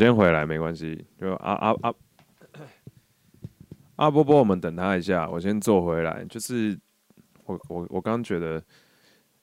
[0.00, 1.94] 先回来没关系，就啊啊啊
[3.96, 6.24] 阿波波，我们等他一下，我先坐回来。
[6.24, 6.74] 就是
[7.44, 8.64] 我我我刚觉得，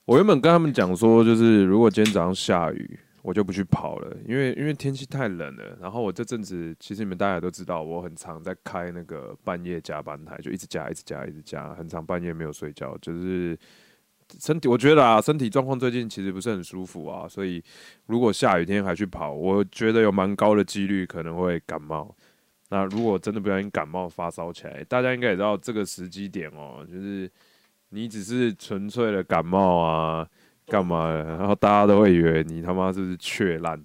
[0.04, 5.78] 我原本跟他们讲说，就是如果今天早上下雨，我就不去跑了，因为因为天气太冷了。
[5.80, 13.56] 然后我这阵子，其实你们大家都知道，我很常在开那个半夜加班台，就一直加，一直加，一直加，很长半夜没有睡觉，就是。
[14.40, 17.62] 身体我觉得啊，身体状况最近其实不是很舒服啊，所以
[18.06, 22.14] 如果下雨天还去跑，我觉得有蛮高的几率可能会感冒。
[22.70, 27.30] 那如果真的不小心感冒发烧起来，大家应该也知道这个时机点哦，就是
[27.88, 30.28] 你只是纯粹的感冒啊，
[30.66, 31.10] 干嘛？
[31.10, 33.82] 然后大家都会以为你他妈是不是缺烂。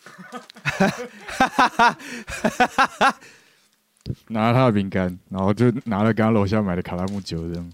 [0.00, 0.17] 哈哈哈哈哈！
[4.28, 7.72] 拿了他的饼干，然后就拿了刚刚楼下买的卡拉木酒这样。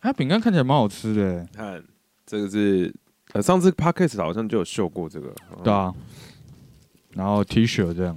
[0.00, 1.82] 他饼干看起来蛮好吃的，看
[2.24, 2.94] 这个是
[3.32, 5.92] 呃上次 Parkes 好像就有秀过这个，对啊。
[7.14, 8.16] 然后 T 恤这样。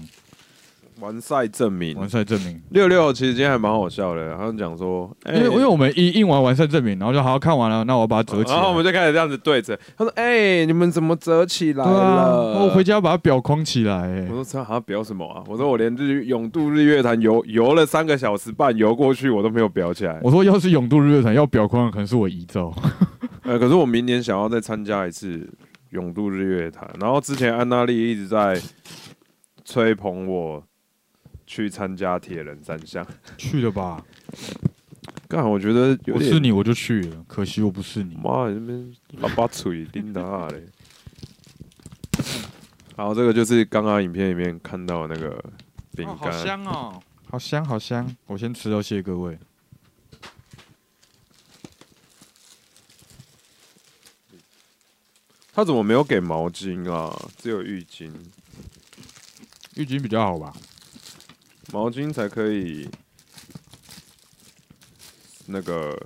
[1.02, 2.62] 完赛证明，完赛证明。
[2.70, 9.78] 六六其实今天还蛮好笑的，他们讲说，因为因为我们一印完完赛证明，然后就好好看完了，那我把它折起来，然后我们就开始这样子对着。
[9.98, 12.62] 他说：“哎，你们怎么折起来了？
[12.62, 22.72] 我回家把它裱框起来。”我说：“这好像裱什么啊？”我说：“我连日永渡日月潭游游了三个小时半游过去，我都没有裱起来。”我说：“要是永渡日月潭要裱框，可能是我遗照。”
[23.44, 25.50] 呃，可是我明年想要再参加一次
[25.90, 28.56] 永渡日月潭，然后之前安娜丽一直在
[29.66, 30.64] 吹捧我。
[31.52, 33.06] 去参加铁人三项，
[33.38, 34.02] 去了吧？
[35.28, 38.16] 干，我觉得我是你我就去了，可惜我不是你。
[38.16, 40.66] 妈，那边喇叭嘴叮当嘞。
[42.96, 45.44] 好，这个就是刚刚影片里面看到那个
[45.94, 48.16] 饼干，好香哦，好香好香。
[48.28, 49.38] 我先吃了，谢谢各位。
[55.52, 57.14] 他怎么没有给毛巾啊？
[57.36, 58.10] 只有浴巾，
[59.76, 60.54] 浴巾比较好吧？
[61.72, 62.90] 毛巾才可以，
[65.46, 65.98] 那个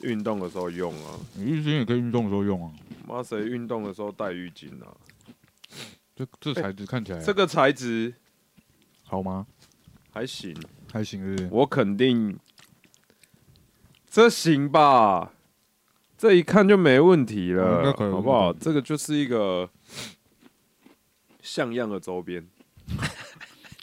[0.00, 1.18] 运动的时候用啊。
[1.38, 2.72] 浴巾也可以运动的时候用啊。
[3.06, 4.94] 妈，谁运动的时候带浴巾啊？
[6.14, 8.14] 这这材质看起来，这个材质
[9.04, 9.46] 好吗？
[10.10, 10.54] 还行，
[10.92, 11.48] 还行是。
[11.50, 12.38] 我肯定，
[14.08, 15.32] 这行吧？
[16.18, 18.52] 这一看就没问题了，好不好？
[18.52, 19.70] 这个就是一个
[21.42, 22.46] 像样的周边。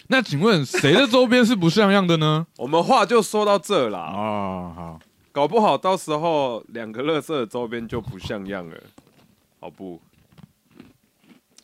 [0.08, 2.46] 那请问谁的周边是不像样的呢？
[2.58, 4.00] 我们话就说到这啦。
[4.00, 5.00] 啊，好，
[5.32, 8.78] 搞不好到时候两个乐色的周边就不像样了，
[9.60, 10.00] 好不？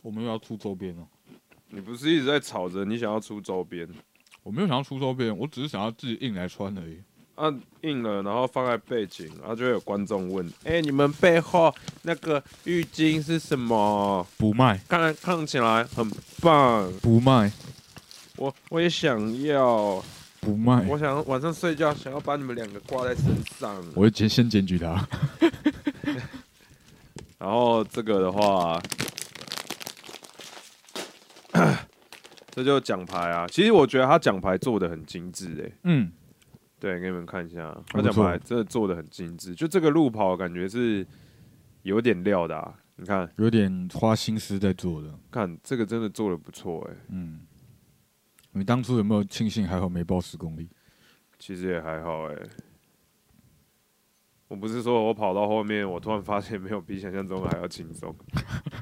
[0.01, 1.03] 我们又要出周边了。
[1.69, 3.87] 你不是一直在吵着你想要出周边？
[4.41, 6.97] 我没有想要出周边，我只是想要自己印来穿而已。
[7.35, 14.25] 啊，印了，然后放在背景，然后就会有观众问：哎，你们背后那个浴巾是什么？
[14.37, 16.09] 不卖，看看起来很
[16.41, 16.91] 棒。
[17.01, 17.51] 不卖。
[18.39, 20.01] 我我也想要
[20.39, 23.25] 不卖，我想晚上睡觉想要把你们两个挂在身
[23.57, 23.83] 上。
[23.93, 25.05] 我会先先检举他。
[27.37, 28.81] 然后这个的话，
[32.51, 33.45] 这就奖牌啊。
[33.47, 36.09] 其实我觉得他奖牌做的很精致，哎，嗯，
[36.79, 39.53] 对，给你们看一下，他奖牌真的做的很精致。
[39.53, 41.05] 就这个路跑感觉是
[41.81, 45.13] 有点料的，啊，你看，有点花心思在做的。
[45.29, 47.41] 看这个真的做的不错，哎，嗯。
[48.51, 50.67] 你当初有没有庆幸还好没报十公里？
[51.37, 52.35] 其实也还好哎。
[54.47, 58.13] 我不是说我跑到后面，我突然发现没有比想象中还要轻松。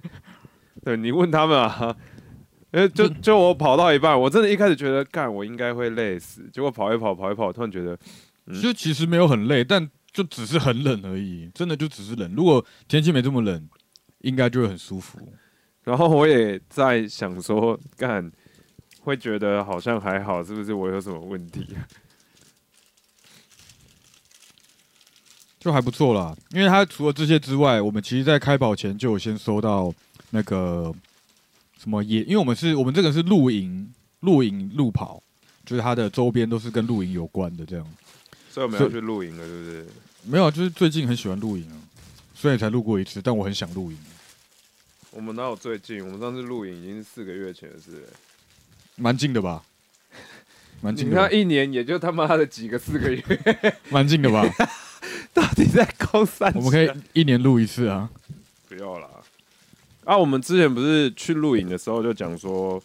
[0.81, 1.95] 对你问他们啊，
[2.71, 7.99] 哎，就 就我跑到一半，我真的一开始觉得干我应该会累死，结果跑一跑跑一跑，突然觉得
[8.61, 12.33] 就其实没有很累，但就只是很冷而已，真的就只是冷。
[12.33, 13.69] 如果天气没这么冷，
[14.19, 15.19] 应该就会很舒服。
[15.83, 18.31] 然后我也在想说干。
[19.07, 21.65] 会觉得好像还好，是不是我有什么问题？
[25.57, 29.93] 就还不错啦，因为他除了这些之外，我们其实在开跑前就有先收到
[30.31, 30.93] 那个
[31.79, 33.89] 什么野，因为我们是我们这个是露营、
[34.19, 35.23] 露营、路跑，
[35.65, 37.87] 就是它的周边都是跟露营有关的这样。
[38.51, 39.87] 所以我们要去露营了，是不是？
[40.23, 41.79] 没有，就是最近很喜欢露营啊，
[42.35, 43.97] 所以才露过一次，但我很想露营。
[45.11, 46.05] 我们哪有最近？
[46.05, 48.05] 我们上次露营已经是四个月前的事。
[48.97, 49.63] 蛮近的吧，
[50.81, 51.09] 蛮近。
[51.09, 53.23] 你看一年也就他妈的几个四个月，
[53.89, 54.43] 蛮近的吧？
[55.33, 56.51] 到底在高三？
[56.55, 58.09] 我们可以一年录一次啊？
[58.67, 59.07] 不要啦！
[60.03, 62.81] 啊，我们之前不是去露营的时候就讲说，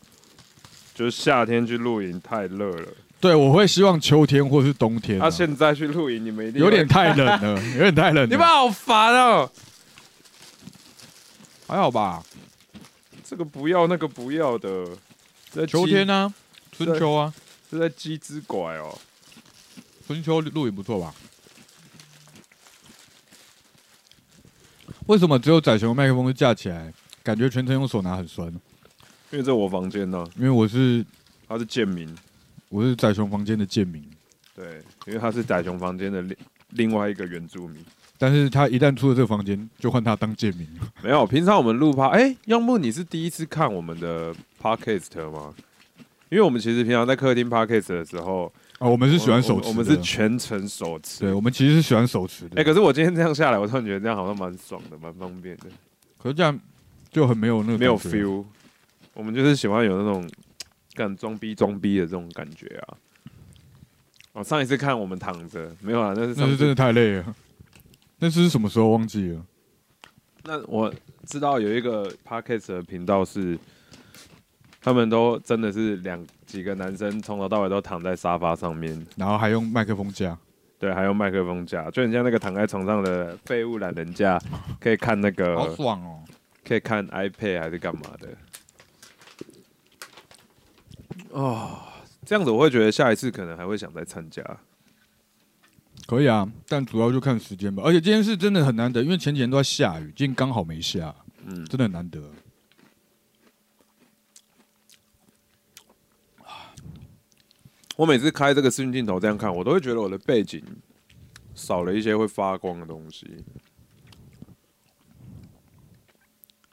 [0.95, 2.89] 就是夏天去露营太热了，
[3.19, 8.27] 对，我会希望秋天或是冬天啊、他现在去露营，你们一定有点太冷了，有点太冷了。
[8.27, 9.51] 你们好烦哦！
[11.67, 12.23] 还好吧？
[13.25, 14.87] 这个不要，那个不要的。
[15.53, 16.33] 在秋天呢、
[16.73, 17.33] 春秋啊，
[17.71, 18.99] 是在鸡之拐哦。
[20.07, 21.15] 春秋露营不错吧？
[25.07, 26.91] 为什么只有仔熊麦克风是架起来，
[27.23, 28.49] 感觉全程用手拿很酸？
[29.31, 31.05] 因为在我房间呢，因为我是
[31.47, 32.09] 他是贱民，
[32.71, 34.03] 我是仔熊房间的贱民，
[34.57, 36.37] 对，因为他是仔熊房间的另
[36.71, 37.85] 另外一个原住民。
[38.17, 40.93] 但是他一旦出了这个房间，就换他当贱民了。
[41.03, 45.55] 没有，平常我们录趴，哎、要木你是第一次看我们的 podcast 吗？
[46.29, 51.21] 因为我们其实平常在客厅 podcast 的时候，啊，我们是喜欢手持的，我我们是全程手持。
[51.21, 52.61] 对，我们其实是喜欢手持的。
[52.61, 55.65] 哎、可是我今天这样下来，我突然觉得这样好像蛮爽的，蛮方便的，
[56.17, 56.59] 可是这样
[57.11, 58.45] 就很没有那个没有感觉 feel。
[59.13, 60.27] 我们就是喜欢有那种
[60.95, 62.97] 干装逼装逼的这种感觉啊。
[64.33, 67.37] 哦，上一次看我们躺着，没有啊，那是那是真的太累了。
[68.19, 69.45] 那是什么时候忘记了？
[70.45, 70.91] 那我
[71.27, 73.59] 知道有一个 podcast 的频道是，
[74.83, 80.37] 他们都真的是两几个男生从头到尾都躺在沙发上面，然后还用麦克风架，
[80.79, 84.41] 对，还用麦克风架，就很像那个躺在床上的废物懒人架，
[84.81, 86.19] 可以看那个好，爽哦！
[86.67, 88.29] 可以看 iPad 还是干嘛的。
[91.31, 91.79] 哦，
[92.25, 94.45] 这样子我会觉得下一次可能还会想再参加。
[96.07, 97.83] 可以啊，但主要就看时间吧。
[97.87, 101.15] 而且今天是真的很难得，因为前几天都在下雨，今天刚好没下，
[101.47, 102.21] 嗯，真的很难得。
[108.03, 110.61] 我每次开这个视讯镜头这样看，我都会觉得我的背景
[111.55, 113.45] 少了一些会发光的东西。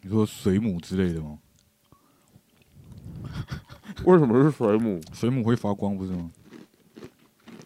[0.01, 1.37] 你说水母之类的吗？
[4.05, 4.99] 为什么是水母？
[5.13, 6.31] 水母会发光不是吗？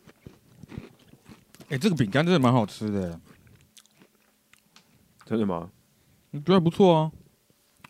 [1.71, 3.17] 哎、这个饼干真的蛮好吃的，
[5.23, 5.71] 真的吗？
[6.31, 7.09] 我觉得还不错啊，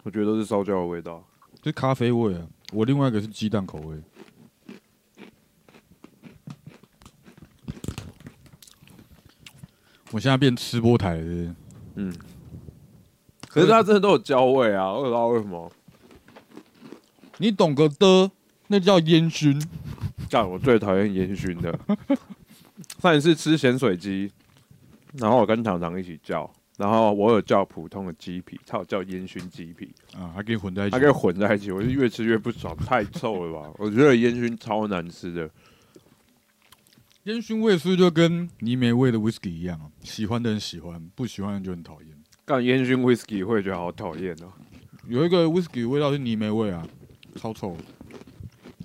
[0.04, 1.28] 我觉得都是烧焦的味道。
[1.64, 2.48] 这咖啡味啊。
[2.72, 4.00] 我另外一个是鸡蛋口味。
[10.14, 11.56] 我现在变吃播台了是不是
[11.96, 12.14] 嗯，
[13.50, 15.72] 可是它真的都有焦味啊，我不知道为什么。
[17.40, 18.32] 你懂个的，
[18.68, 19.60] 那叫烟熏。
[20.30, 21.78] 干，我最讨厌烟熏的。
[23.02, 24.32] 上一次吃咸水鸡，
[25.14, 30.94] 然后我跟糖糖一起叫，然后我有叫普通的鸡皮，他有叫烟熏鸡皮，啊，还可以混在一起。
[30.96, 33.72] 还可以混在一起，我就越吃越不爽，太臭了吧？
[33.80, 35.50] 我觉得烟熏超难吃的。
[37.24, 39.88] 烟熏味是不是就跟泥煤味的 whisky 一样啊？
[40.04, 42.10] 喜欢的人喜欢，不喜欢的人就很讨厌。
[42.44, 44.52] 干烟熏 whisky 会觉得好讨厌哦。
[45.08, 46.86] 有一个 whisky 味道是泥煤味啊，
[47.38, 47.78] 超臭，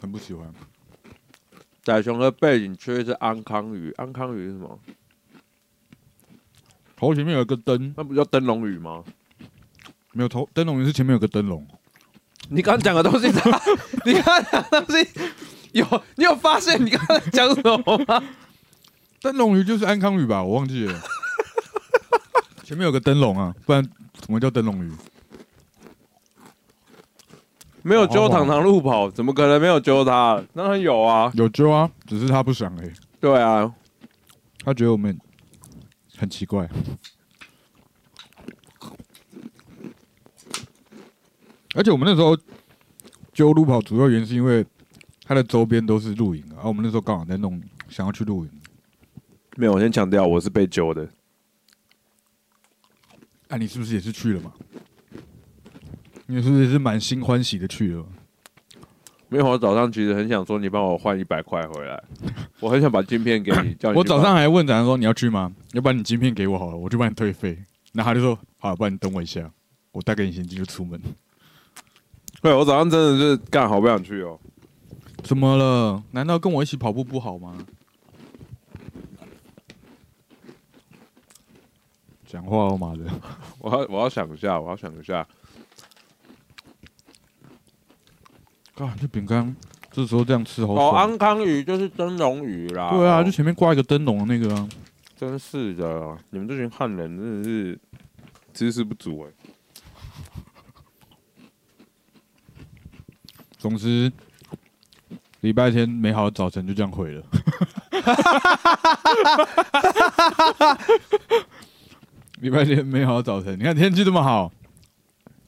[0.00, 0.49] 很不喜欢。
[1.83, 4.78] 仔熊的背景缺是安康鱼，安康鱼是什么？
[6.95, 9.02] 头前面有一个灯，那不叫灯笼鱼吗？
[10.12, 11.66] 没有头灯笼鱼是前面有个灯笼，
[12.49, 13.26] 你刚 刚讲的东西，
[14.04, 15.09] 你刚刚讲的东西
[15.79, 18.23] 有你有发现你刚才讲什么吗？
[19.21, 20.43] 灯笼鱼就是安康鱼吧？
[20.43, 21.01] 我忘记了。
[22.63, 23.83] 前面有个灯笼啊，不然
[24.21, 24.93] 怎么叫灯笼鱼？
[27.83, 30.43] 没有揪糖糖路跑，怎么可能没有揪他？
[30.55, 32.93] 当然有啊，有揪啊，只是他不想而已。
[33.21, 33.73] 对啊，
[34.65, 35.19] 他觉得我们
[36.17, 36.69] 很奇怪。
[41.75, 42.37] 而且我们那时候
[43.33, 44.65] 揪路跑，主要原因是因为
[45.29, 48.51] 它的周边都是露营啊，而我们那时候刚好在弄，想要去露营。
[49.59, 51.07] 没有，我先强调我是被揪的，
[53.49, 54.55] 啊，你是不是也是去了嘛？
[56.25, 58.07] 你是不是也是满心欢喜的去了？
[59.29, 62.03] 没有，我早上其实很想说你帮我换一百块回来，
[62.61, 65.55] 我很想把晶片给你，叫你我早上还问展说你要去吗？
[65.73, 67.63] 要不然你晶片给我好了，我就帮你退费。
[67.93, 69.51] 然后他就说好，不然你等我一下，
[69.93, 70.99] 我带给你现金就出门。
[72.41, 74.41] 对我早上真的是干好不想去哦，
[75.23, 76.03] 怎么了？
[76.13, 77.59] 难道跟我一起跑步不好吗？
[82.27, 83.05] 讲话哦，妈的！
[83.59, 85.27] 我要我要想一下，我要想一下，
[88.77, 89.57] 啊，这饼干
[89.91, 94.69] 这时候这样吃好哦，安康鱼就是灯笼鱼啦，对啊，哦就前面挂一个灯笼的那个啊。
[95.17, 97.81] 真是的，你们这群汉人真的是
[98.53, 99.33] 知识不足哎。
[103.59, 104.13] 总之，
[105.49, 107.23] 礼拜天美好的早晨就这样毁了。
[112.40, 114.52] 礼拜天美好的早晨，你看天气这么好，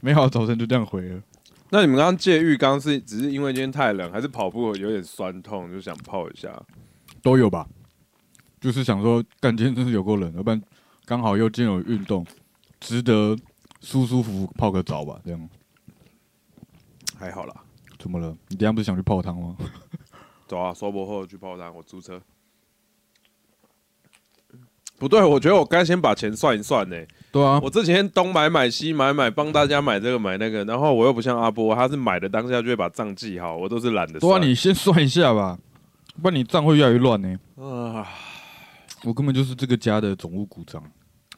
[0.01, 1.21] 美好的早晨就这样毁了。
[1.69, 6.51] 那你们刚刚借浴缸是只是因为今天太冷，还是跑步有点酸痛就想泡一下？
[7.21, 7.69] 都有吧。
[8.59, 10.63] 就是想说，干今天真是有够冷，要不然
[11.05, 12.25] 刚好又今天有运动，
[12.81, 13.37] 值得
[13.83, 15.21] 舒舒服服泡个澡吧。
[15.27, 15.49] 这样
[17.19, 17.55] 还好啦，
[18.01, 18.35] 怎么了？
[18.49, 19.57] 你等一下不是想去泡汤吗？
[20.49, 22.21] 走啊，收博后去泡汤，我租车。
[24.99, 26.97] 不对，我觉得我该先把钱算一算呢、
[27.33, 35.59] 对啊，我这几天东买买西买买，帮大家买这个买那个，然后我又不像阿波，他是买的当下就会把账记好，我都是懒得对啊，你先算一下吧，
[36.21, 37.39] 不然你账会越来越乱呢。
[37.57, 38.07] 啊，
[39.05, 40.83] 我根本就是这个家的总务股长，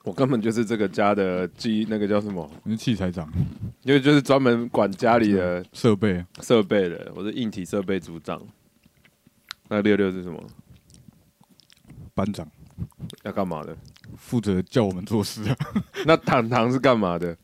[0.04, 3.30] 我根本就是这个家的机那个叫什么，你是器材长，
[3.82, 8.40] 因为就是专门管家里的设备设备的，我是硬体设备组长。
[9.68, 10.42] 那六六是什么？
[12.14, 12.46] 班长，
[13.22, 13.76] 要干嘛的？
[14.16, 15.56] 负责叫我们做事啊。
[16.04, 17.36] 那糖糖是干嘛的？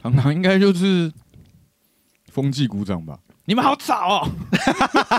[0.00, 1.12] 糖糖应该就是
[2.26, 3.18] 风纪股长吧？
[3.46, 4.30] 你们好吵哦！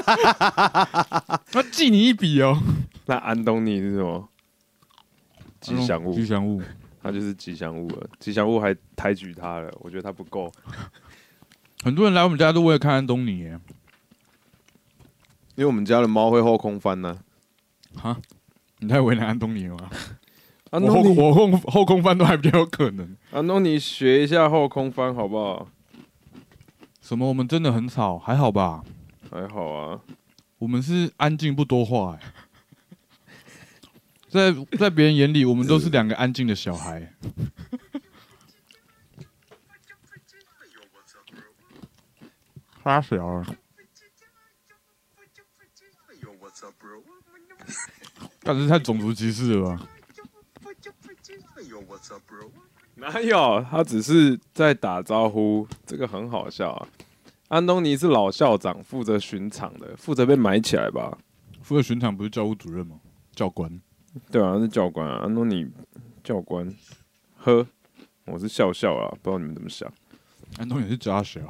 [1.55, 2.61] 我记你一笔哦。
[3.07, 4.29] 那安东尼是什么？
[5.59, 6.61] 吉祥物吉，祥物，
[7.01, 8.09] 他就是吉祥物了。
[8.19, 10.51] 吉祥物还抬举他了，我觉得他不够。
[11.83, 13.59] 很多人来我们家都为了看安东尼耶。
[15.55, 17.19] 因为我们家的猫会后空翻呢、
[17.95, 18.17] 哈，
[18.79, 19.89] 你太为难安东尼了吧？
[20.71, 23.17] 安我后东尼，我后后空翻都还比较有可能。
[23.31, 25.67] 安东尼学一下后空翻好不好？
[27.01, 27.27] 什么？
[27.27, 28.83] 我们真的很吵，还好吧？
[29.29, 29.99] 还好啊。
[30.59, 32.33] 我们是安静不多话哎。
[34.29, 37.13] 在在别人眼里，我们都是两个安静的小孩。
[42.81, 43.43] 发小?
[48.41, 49.87] 但是太种族歧视了吧?
[52.95, 53.65] 哪有？
[53.69, 56.87] 他只是在打招呼，这个很好笑啊。
[57.47, 61.17] 安东尼是老校长，负责巡场的，负责被埋起来吧？
[61.61, 62.99] 负责巡场不是教务主任吗？
[63.33, 63.81] 教官。
[64.31, 65.19] 对啊，是教官啊。
[65.23, 65.67] 安东尼
[66.23, 66.71] 教官，
[67.37, 67.65] 呵，
[68.25, 69.91] 我是笑笑啊，不知道你们怎么想。
[70.57, 71.41] 安东尼是家小，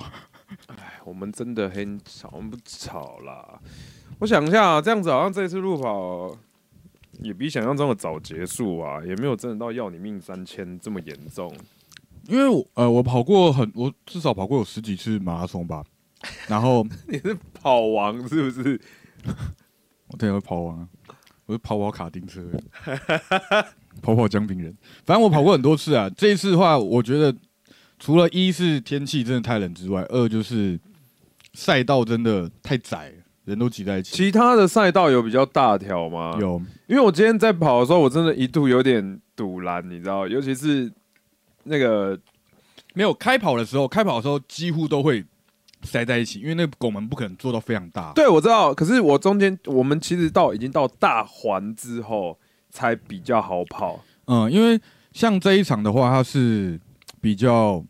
[0.67, 3.59] 哎，我们真的很吵，我们不吵啦。
[4.19, 6.35] 我想一下、啊，这样子好像这次路跑
[7.21, 11.53] 也比想象中的早结束啊，也没有真的到要你命三千这么严重。
[12.27, 15.83] 因为我呃，我跑过很，我至少跑过有十几次马拉松吧。
[16.47, 18.79] 然后 你是跑王是不是？
[20.11, 20.87] 我等一下会跑完啊，
[21.49, 22.43] 我是跑跑卡丁车，
[24.03, 24.71] 跑跑姜饼人。
[25.03, 26.07] 反正我跑过很多次啊。
[26.15, 27.35] 这一次的话，我觉得
[27.97, 30.79] 除了一是天气真的太冷之外，二就是
[31.55, 33.15] 赛道真的太窄了，
[33.45, 34.15] 人都挤在一起。
[34.15, 40.91] 其他的赛道有比较大条吗？，有因为我今天在跑的时候，我真的一度有点堵拦，你知道，尤其是
[41.63, 42.15] 那个
[42.93, 43.87] 没有开跑的时候？
[43.87, 45.25] 开跑的时候几乎都会
[45.83, 48.11] 塞在一起，因为那个拱门不可能做到非常大。
[48.13, 52.37] 对我知道，可是我中间我们其实到已经到大环之后
[52.69, 53.99] 才比较好跑。
[54.25, 54.79] 嗯，因为
[55.13, 56.79] 像这一场的话，它是
[57.21, 57.83] 比较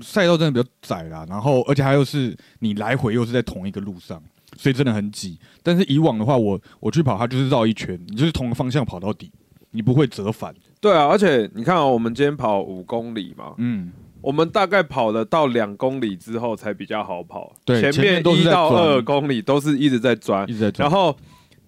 [0.00, 4.22] 赛道真的比较窄啦，然后而且还又是你来回又是在同一个路上，
[4.56, 5.38] 所以真的很挤。
[5.62, 9.30] 但是以往的话，我我去跑，它就是绕一圈，你就是同个方向跑到底，
[9.72, 10.54] 你不会折返。
[10.80, 13.92] 对啊，而且你看啊、我们今天跑五公里嘛，嗯，
[14.22, 17.52] 我们大概跑了到两公里之后才比较好跑。
[17.64, 20.88] 对前面一到二公里都是一直在钻一，直在钻。
[20.88, 21.14] 然后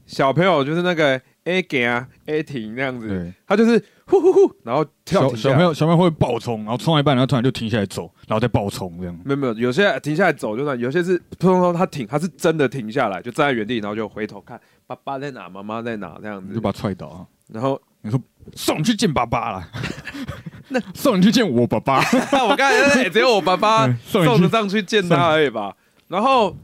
[0.07, 9.21] 小朋友就是那个 A 给啊 A 停那样子，对，他就是呼呼呼，然后跳小朋友小朋友会爆冲，然后冲到一半，然后突然就停下来走，然后再爆冲这样。
[9.25, 17.27] 没有没有，有些停下来走就算，有些是扑通通他停，他是真的停下来，就站在原地，然后就回头看爸爸在哪，妈妈在哪这样子就，把他踹倒啊！
[17.49, 18.21] 然后你说
[18.55, 19.69] 送你去见爸爸啦，
[20.69, 21.99] 那送你去见我爸爸。
[22.49, 25.75] 我刚才、欸只有我爸爸嗯送你上去见他而已吧。
[26.09, 26.57] 然后，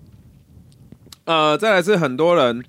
[1.24, 2.64] 呃，再来是很多人，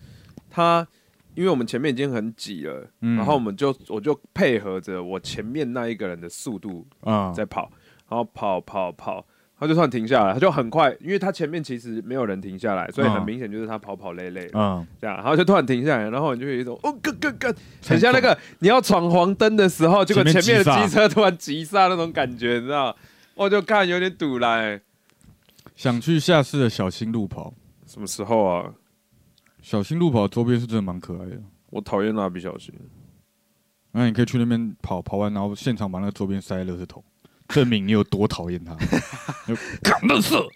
[0.50, 0.88] 他
[1.36, 7.72] 因为我们前面已经很挤了，嗯然后我们就我就配合着我前面那一个人的速度啊，在跑，
[8.10, 9.26] 然后跑跑跑，
[9.62, 13.26] 他就算停下来，他就很快，因为他前面其实没有人停下来，所以很嗯。
[13.26, 17.56] 明显就是他跑跑累累嗯，这样，然后就突然停下来，然后你就有一种哦，咯咯咯，
[17.88, 22.98] 很像那个你要闯黄灯的时候，结果前面的机车突然急刹那种感觉，你知道？
[23.36, 24.82] 我就看有点堵来，
[25.76, 27.54] 想去下次的小新路跑。
[27.86, 28.74] 什么时候啊？
[29.62, 31.40] 小新路跑周边是真的蛮可爱的，
[31.70, 32.74] 我讨厌蜡笔小新，
[33.92, 37.04] 那你可以去那边跑，跑完然后现场把那个周边塞在垃圾桶，
[37.52, 38.74] 证明你有多讨厌他。
[39.46, 40.48] 就干垃圾！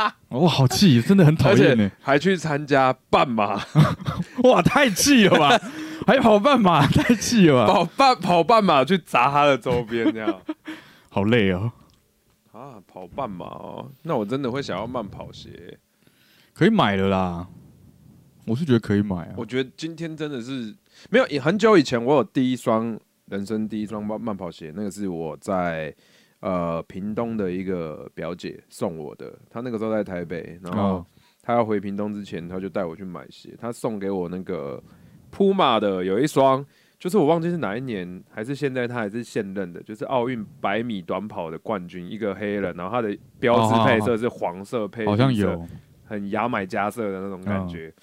[0.30, 1.96] 哇，好气，真的很讨而厌呢且。
[2.00, 3.62] 还去参加半马，
[4.44, 5.60] 哇，太气了吧！
[6.06, 7.72] 还跑半马，太气了吧！
[7.72, 10.40] 跑半跑半马去砸他的周边，这样
[11.10, 11.70] 好累哦。
[12.52, 15.78] 啊，啊，跑半马哦，那我真的会想要慢跑鞋。
[16.54, 17.46] 可以买了啦。
[18.46, 19.44] 我是觉得可以买啊我。
[19.44, 20.74] 觉得今天真的是
[21.10, 22.98] 没有，也很久以前我有第一双
[23.30, 25.94] 人生第一双慢慢跑鞋，那个是我在
[26.40, 31.06] 呃屏东的一个表姐送我的，她那个时候在台北，然后哦，
[31.40, 34.82] 她要回屏东之前，她就带我去买鞋，她送给我那个
[35.30, 36.62] 铺马的有一双。
[36.98, 45.66] 就是我忘记是哪一年，还是现在她还是现任的，就是奥运百米短跑的冠军，一个黑人，然后他的标志配色是黄色配色好像有。
[46.04, 47.94] 很牙买加色的那种嗯感觉。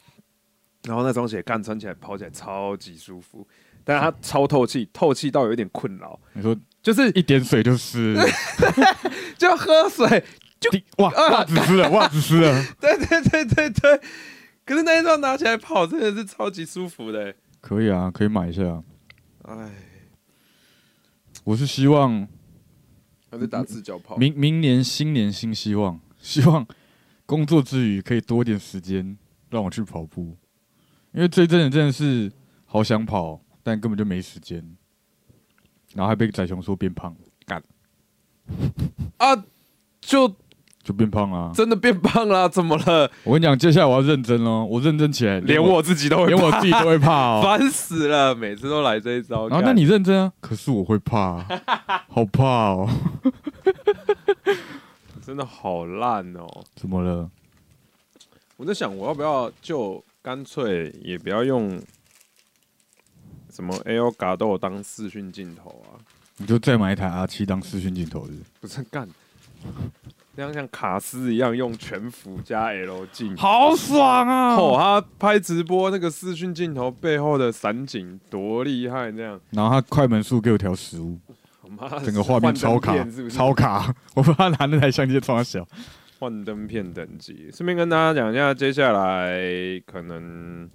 [0.85, 3.45] 然后那双鞋干穿起来跑起来超级舒服，
[3.87, 6.53] 但是它超透气，透气到有一点困扰，你说
[6.83, 8.25] 就是一点水就湿了，
[9.39, 10.21] 就喝水，
[10.59, 12.65] 就哇，袜子湿了，袜子湿了。
[12.81, 14.01] 对对对对对。
[14.65, 18.83] 可是那一双拿起来跑真的是超级舒服的、可以啊，可以买一下。
[19.43, 19.71] 哎，
[21.45, 22.27] 我是希望
[23.31, 24.17] 还是打赤脚跑。
[24.17, 26.67] 明明年新年新希望，希望
[27.25, 29.17] 工作之余可以多一点时间
[29.49, 30.35] 让我去跑步，
[31.13, 32.29] 因为这一阵子真的是
[32.65, 34.63] 好想跑，但根本就没时间，
[35.93, 37.13] 然后还被仔熊说变胖，
[37.45, 37.61] 干
[39.19, 39.35] 啊，
[39.99, 40.33] 就
[40.81, 41.51] 就变胖啊！
[41.53, 43.11] 真的变胖啦、怎么了？
[43.25, 47.41] 我跟你讲，接下来我要认真哦，我认真起来，连我自己都会连我自己都会怕哦。
[47.43, 49.49] 烦死了，每次都来这一招。
[49.49, 50.31] 然后那干你认真啊？
[50.39, 51.45] 可是我会怕啊，
[52.07, 52.89] 好怕哦！
[55.21, 56.47] 真的好烂哦！
[56.73, 57.29] 怎么了？
[58.55, 61.77] 我在想，我要不要就干脆也不要用
[63.57, 65.97] 什么 L 嘎豆当视讯镜头啊？
[66.37, 69.09] 你就再买一台 R 七当视讯镜头是不是不是干，
[70.35, 73.35] 这样像卡斯一样用全幅加 L 镜。
[73.35, 74.53] 好爽啊！
[74.53, 79.11] 哦，他拍直播那个视讯镜头背后的散景多厉害！
[79.11, 81.17] 这样，然后他快门速给我调十五，
[81.63, 82.93] 我妈整个画面超卡？
[83.27, 83.91] 超卡！
[84.13, 85.67] 我不知道他拿那台相机冲他小。
[86.19, 87.49] 幻灯片等级。
[87.51, 89.41] 顺便跟大家讲一下，接下来
[89.87, 90.69] 可能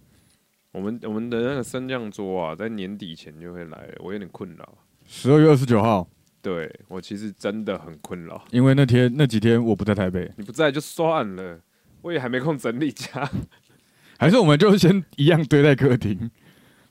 [0.73, 4.79] 我们我们的那个升降桌啊，在年底前就会来了，我有点困扰。
[5.07, 6.09] 十二月二十九号，
[6.41, 8.43] 对我其实真的很困扰。
[8.51, 11.61] 因为那天那几天我不在台北，你不在就算了，
[12.01, 13.31] 我也还没空整理家。
[14.19, 16.31] 还是我们就先一样堆在客厅，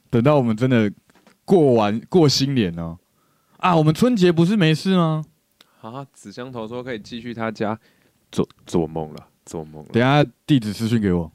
[0.10, 0.92] 等到我们真的
[1.46, 3.00] 过完过新年呢、
[3.58, 5.24] 啊，我们春节不是没事吗？
[5.82, 7.80] 啊，纸箱头说可以继续他家
[8.32, 9.90] 做做梦了，做梦了。
[9.94, 11.32] 等下地址私讯给我，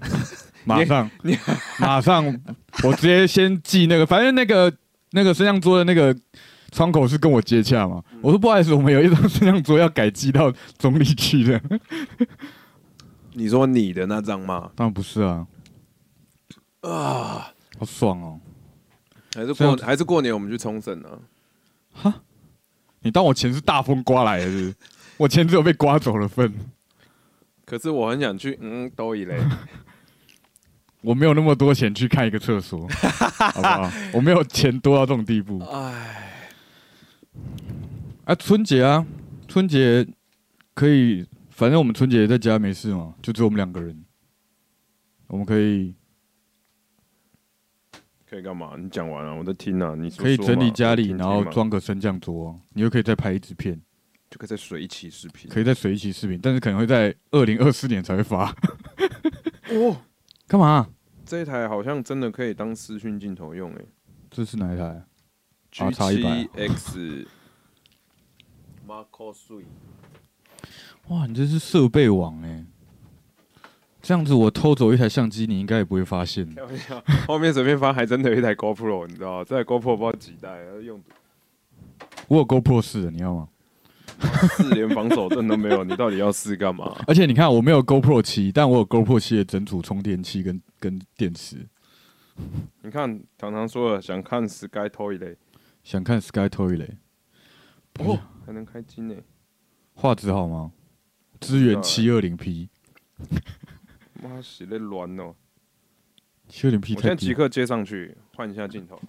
[0.68, 1.10] 马上，
[1.80, 2.24] 马上，
[2.84, 4.72] 我直接先寄那个，反正那个
[5.12, 6.14] 那个升降桌的那个
[6.70, 8.02] 窗口是跟我接洽嘛。
[8.20, 11.60] 我说不好意思，我们有一张升降桌要改寄到总理去的。
[13.32, 14.70] 你说你的那张吗？
[14.74, 15.46] 当然不是啊，
[16.80, 18.40] 啊，好爽哦！
[19.34, 21.00] 还是过还是过年我们去冲绳
[22.02, 22.14] 啊？
[23.00, 24.74] 你当我钱是大风刮来的是不是？
[25.18, 26.52] 我钱只有被刮走了份，
[27.64, 29.38] 可是我很想去，嗯，都以嘞。
[31.02, 33.90] 我没有那么多钱去看一个厕所， 好不好？
[34.12, 35.60] 我没有钱多到这种地步。
[35.60, 36.30] 哎，
[38.24, 39.06] 啊，春节啊，
[39.46, 40.06] 春节
[40.74, 44.04] 可以，反正我们春节在家没事嘛，就只有我们两个人，
[45.28, 45.94] 我们可以
[48.28, 48.72] 可以干嘛？
[48.76, 49.94] 你讲完了，我在听啊。
[49.94, 53.80] 你说可以整理家里，然后装个升降桌，你又可以再拍一支片，
[54.28, 55.48] 就可以在水一期视频。
[55.48, 58.50] 可以再水一期视频，但是可能会在二零二四年才会发。
[59.70, 59.96] 哦，
[60.48, 60.88] 干嘛、
[61.26, 63.86] 这一台好像真的可以当视讯镜头用诶。
[64.30, 65.04] 这是哪一台
[65.70, 67.26] ？G 七100 X
[68.88, 69.64] Marco Three，
[71.08, 72.64] 哇，你这是设备网哎、
[74.00, 76.50] 这样子我偷走一台相机，你应该也不会发现。
[76.54, 79.44] 开玩笑，后面随便翻还真的有一台 GoPro，你知道吗？
[79.44, 80.98] 这台 GoPro 不知道几代，要用
[82.28, 83.50] 我有 GoPro 四的，你要吗？
[84.18, 86.96] 四连防守阵都没有，你到底要试干嘛？
[87.06, 91.66] 而且你看，我没有 GoPro 七，但我有 GoPro 七的整组充电器跟跟电池。
[92.82, 95.36] 你看，常常说了，想看 Sky Toilet，
[95.82, 96.96] 想看 Sky Toilet，
[97.92, 99.14] 不哦，还能开机呢。
[99.94, 100.72] 画质好吗？
[101.40, 102.68] 支援七二零 P，
[104.22, 105.34] 妈，洗的乱哦！
[106.48, 107.26] 七二零 P 我现太低。
[107.26, 109.00] 在即刻接上去，换一下镜头。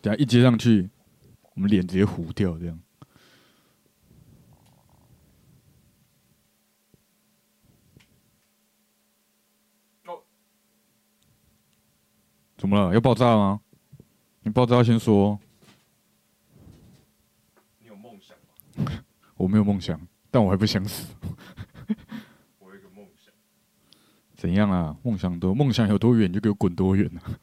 [0.00, 0.88] 等下一接上去，
[1.54, 2.80] 我们脸直接糊掉，这样。
[12.56, 12.94] 怎么了？
[12.94, 13.60] 要爆炸吗？
[14.42, 15.38] 你爆炸先说。
[17.80, 18.36] 你有梦想
[18.84, 18.92] 吗？
[19.36, 21.12] 我没有梦想，但我还不想死。
[22.58, 23.32] 我有一个梦想。
[24.34, 24.96] 怎样啊？
[25.02, 27.22] 梦想多，梦想有多远就给我滚多远啊！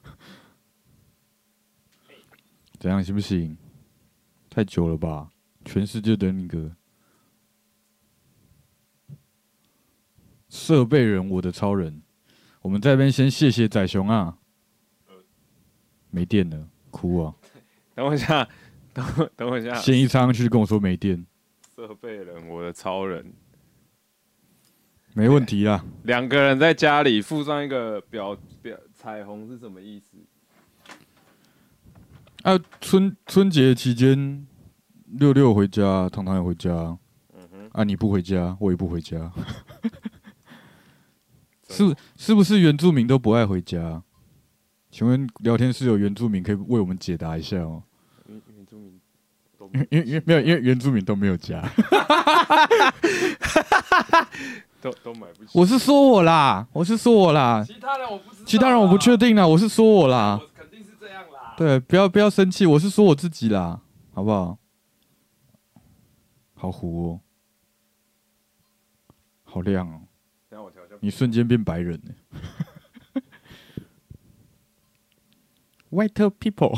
[2.79, 3.55] 怎样行不行？
[4.49, 5.29] 太久了吧？
[5.65, 6.75] 全世界等你哥。
[10.49, 12.01] 设备人，我的超人。
[12.61, 14.37] 我们这边先谢谢仔熊啊。
[16.13, 17.33] 没电了，哭啊！
[17.95, 18.47] 等我一下，
[18.93, 21.25] 等我等我一下，先一插上去跟我说没电，
[21.75, 23.33] 设备人，我的超人，
[25.15, 25.83] 没问题啦。
[26.03, 30.17] 两个人在家里附上一个表表彩虹是什么意思？
[32.43, 34.45] 啊，春春节期间，
[35.05, 36.69] 六六回家，糖糖也回家。
[37.33, 39.31] 嗯哼，啊，你不回家，我也不回家。
[41.69, 44.03] 是是不是原住民都不爱回家？
[44.93, 47.81] 请问聊天室有原住民可以为我们解答一下哦？
[48.27, 49.01] 原原住民
[49.57, 51.59] 都因为因为因为没有，因为原住民都没有家。
[54.79, 55.49] 都都买不起。
[55.57, 60.39] 我是说我啦，我是说我啦，其他人我不知道，其他人我不确，定啦，我是说我啦。
[60.39, 61.55] 我肯定是这样啦。
[61.57, 63.81] 对，不要不要生气，我是说我自己啦，
[64.13, 64.59] 好不好？
[66.53, 67.19] 好糊哦，
[69.43, 70.01] 好亮哦。
[70.99, 72.13] 你瞬间变白人了。
[75.93, 76.75] White people,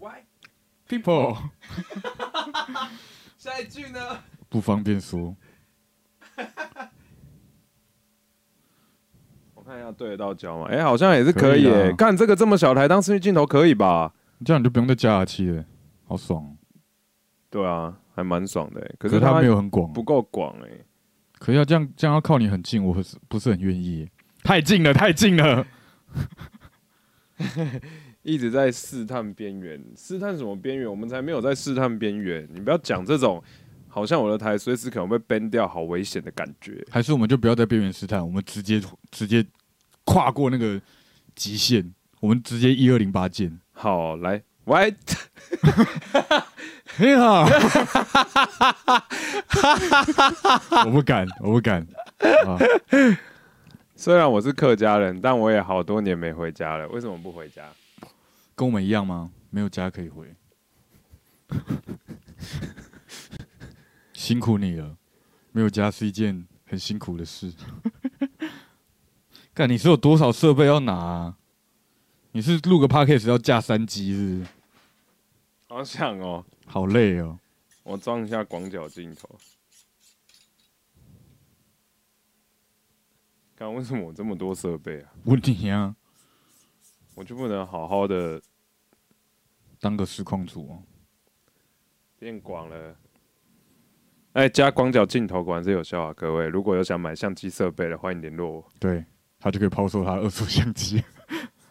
[0.00, 0.24] white
[0.88, 1.36] people，
[3.38, 4.00] 下一句呢？
[4.48, 5.36] 不方便说。
[9.54, 10.66] 我看一下对得到焦吗？
[10.68, 14.12] 哎、好像也是可以可以耶、啊干这个这么小台当视频镜头可以吧？
[14.44, 15.64] 这样你就不用再加牙漆了，
[16.04, 16.56] 好爽哦。
[17.48, 20.68] 对啊，还蛮爽的耶、可可是它没有很广，不够广哎。
[21.38, 24.10] 可是要这样这样要靠你很近，我不是不是很愿意耶。
[24.42, 25.64] 太近了，太近了。
[28.22, 30.88] 一直在试探边缘，试探什么边缘？
[30.88, 32.46] 我们才没有在试探边缘。
[32.52, 33.42] 你不要讲这种
[33.86, 36.84] 好像我的台随时可能被 ban 掉，好危险的感觉。
[36.90, 39.44] 还是我们就不要在边缘试探，我们直接直接
[40.04, 40.80] 跨过那个
[41.34, 43.58] 极限，我们直接一二零八键。
[43.72, 44.96] 好，来，White，
[46.98, 47.46] 你好，
[50.84, 51.86] 我不敢，我不敢
[52.46, 52.58] 啊！
[54.00, 56.86] 虽然我是客家人，但我也好多年没回家了。
[56.90, 57.68] 为什么不回家？
[58.54, 59.32] 跟我们一样吗？
[59.50, 60.32] 没有家可以回，
[64.12, 64.96] 辛苦你了。
[65.50, 67.52] 没有家是一件很辛苦的事。
[69.52, 71.36] 干，你是有多少设备要拿、啊？
[72.30, 74.50] 你是录个 podcast 要架三机是不是？
[75.66, 77.36] 好想哦，好累哦。
[77.82, 79.28] 我装一下广角镜头。
[83.58, 85.12] 看为什么我这么多设备啊？
[85.26, 85.96] 问题啊，
[87.16, 88.40] 我就不能好好的
[89.80, 90.78] 当个实况主哦。
[92.20, 92.94] 变广了？
[94.34, 96.14] 哎，加广角镜头果然是有效啊！
[96.14, 98.64] 各位，如果有想买相机设备的，欢迎联络我。
[98.78, 99.04] 对
[99.40, 101.02] 他就可以抛售他二手相机。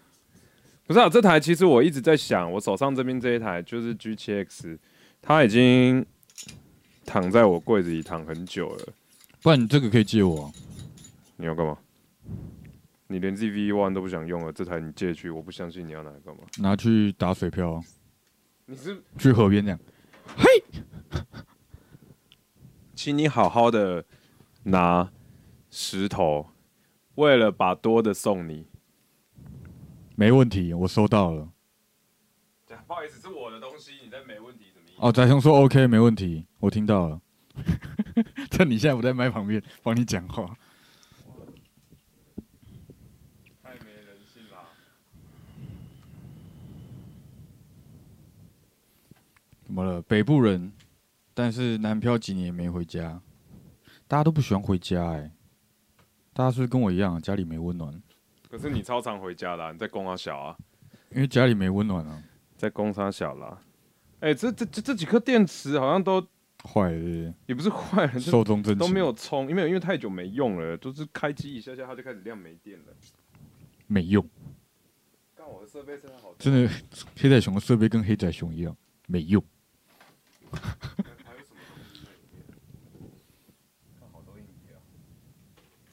[0.86, 4.78] 不是啊，这台其实我一直在想，我手上这边这一台就是 G 七 X，
[5.22, 6.06] 它已经
[7.06, 8.94] 躺在我柜子里躺很久了。
[9.42, 10.52] 不然你这个可以借我、啊，
[11.38, 11.78] 你要干嘛？
[13.08, 16.44] 你连 ZV One 都不想用了，这台你借去，我不相信你要拿来干嘛？
[16.60, 17.82] 拿去打水漂啊，
[18.66, 19.80] 你是，去河边这样。
[22.94, 24.04] 请你好好的
[24.64, 25.12] 拿
[25.70, 26.48] 石头，
[27.16, 28.68] 为了把多的送你。
[30.16, 31.54] 没问题，我收到了。
[32.88, 34.98] 不好意思，是我的东西，你在没问题什么意思？
[35.00, 37.22] 哦，仔雄说 OK，没问题，我听到了。
[38.50, 40.58] 趁你现在不在麦旁边，帮你讲话。
[43.62, 44.70] 太没人性啦！
[49.66, 50.02] 怎么了？
[50.02, 50.74] 北部人，
[51.36, 53.22] 但是南漂几年没回家，
[54.08, 55.32] 大家都不喜欢回家哎、
[56.34, 58.02] 大家是不是跟我一样，家里没温暖？
[58.50, 60.58] 可是你超常回家啦啊、你在供他小啊，
[61.12, 62.24] 因为家里没温暖啊，
[62.58, 63.62] 在供他小啦。
[64.22, 66.20] 哎、这这这这几颗电池好像都
[66.64, 72.86] 坏了也不是坏了，就寿终正寝都没有充，因为因为太久没用了，就是开机一下下它就开始亮没电了。
[73.86, 74.28] 没用，
[75.36, 76.70] 但我的设备真的好，真的
[77.16, 79.44] 黑仔熊的设备跟黑仔熊一样没用。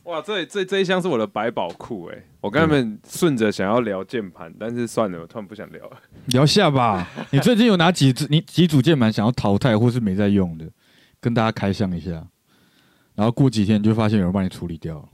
[0.04, 2.24] 哇，这这这一箱是我的百宝库哎！
[2.42, 5.96] 我跟他们顺着想要聊键盘，但是算了，我突然不想聊了。
[6.28, 10.70] 聊下吧，你最近有哪几只你几组键盘想要淘汰或是没在用的，
[11.20, 12.28] 跟大家开箱一下。
[13.14, 15.08] 然后过几天你就发现有人帮你处理掉了，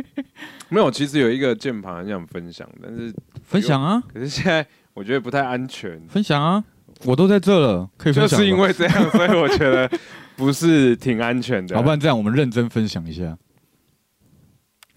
[0.68, 6.64] 没有，其实有一个键盘很想分享，但是分享啊，可是现在我觉得不太安全，分享啊，
[7.06, 8.38] 我都在这了，可以分享。
[8.38, 9.90] 就是因为这样，所以我觉得
[10.36, 11.74] 不是挺安全的。
[11.78, 13.38] 好，不然这样我们认真分享一下，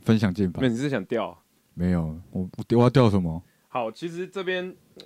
[0.04, 1.38] 分享键盘你是想掉？
[1.74, 3.42] 没有，我我我要掉什么？
[3.70, 4.76] 好，其实这边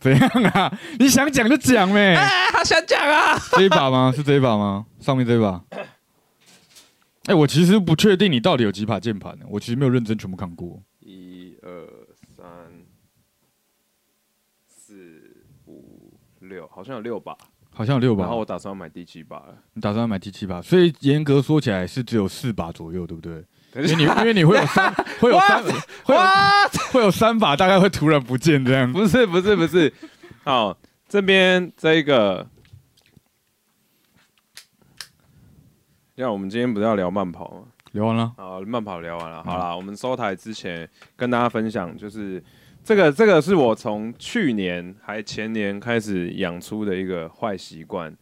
[0.00, 0.78] 怎样啊？
[0.98, 2.16] 你想讲就讲呗。
[2.52, 3.38] 好想讲啊！
[3.52, 4.12] 这一把吗？
[4.14, 4.84] 是这一把吗？
[4.98, 5.64] 上面这一把？
[7.26, 10.82] 哎、我其实不确定你到底有几把键盘呢，我其实没有认真全部看过。
[11.00, 11.68] 一二
[12.36, 12.46] 三
[14.68, 17.34] 四五六，好像有六把。
[17.72, 19.54] 好像有六把然后，我打算要买第七把了。
[19.72, 23.44] 你打算要买第七把，所以严格说起来是只有四把左右，对不对？
[23.74, 25.62] 因为你因为你会有三 会有三
[26.04, 26.20] 会有
[26.92, 28.90] 会有三把，大概会突然不见这样。
[28.92, 29.90] 不是不是不是，
[30.44, 30.76] 好，
[31.08, 32.46] 这边这一个，
[36.16, 37.62] 像我们今天不是要聊慢跑吗？
[37.92, 42.42] 聊完了，好，慢跑聊完了，嗯好啦，我们收台之前跟大家分享，就是
[42.86, 48.16] 这个这个是我从去年还前年开始养出的一个坏习惯，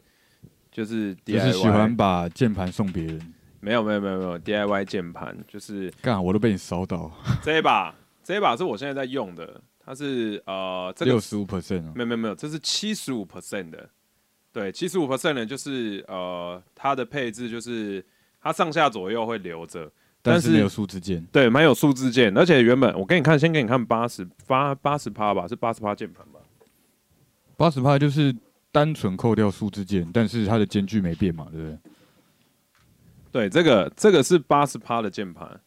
[0.73, 3.35] 就是就 DIY，是喜欢把键盘送别人。
[3.61, 13.91] 没有没有没有没有 DIY 键盘，就是干，我都被你烧到这一把这一把是我现在在用的，它是呃这个六十五 percent 没有没有没有，这是七十五 percent 的，
[14.51, 18.03] 对，七十五 percent 呢，就是呃，它的配置就是
[18.41, 19.93] 它上下左右会留着，
[20.33, 21.23] 但是没有数字键。
[21.31, 26.41] 对，蛮有数字键，而且原本我给你看，先给你看八十八八十趴吧，是八十趴键盘吧？
[27.57, 28.35] 八十趴就是
[28.73, 31.79] 单纯扣掉数字键，但是它的间距没变嘛，对不对？
[33.31, 35.61] 对，这个这个是八十趴的键盘，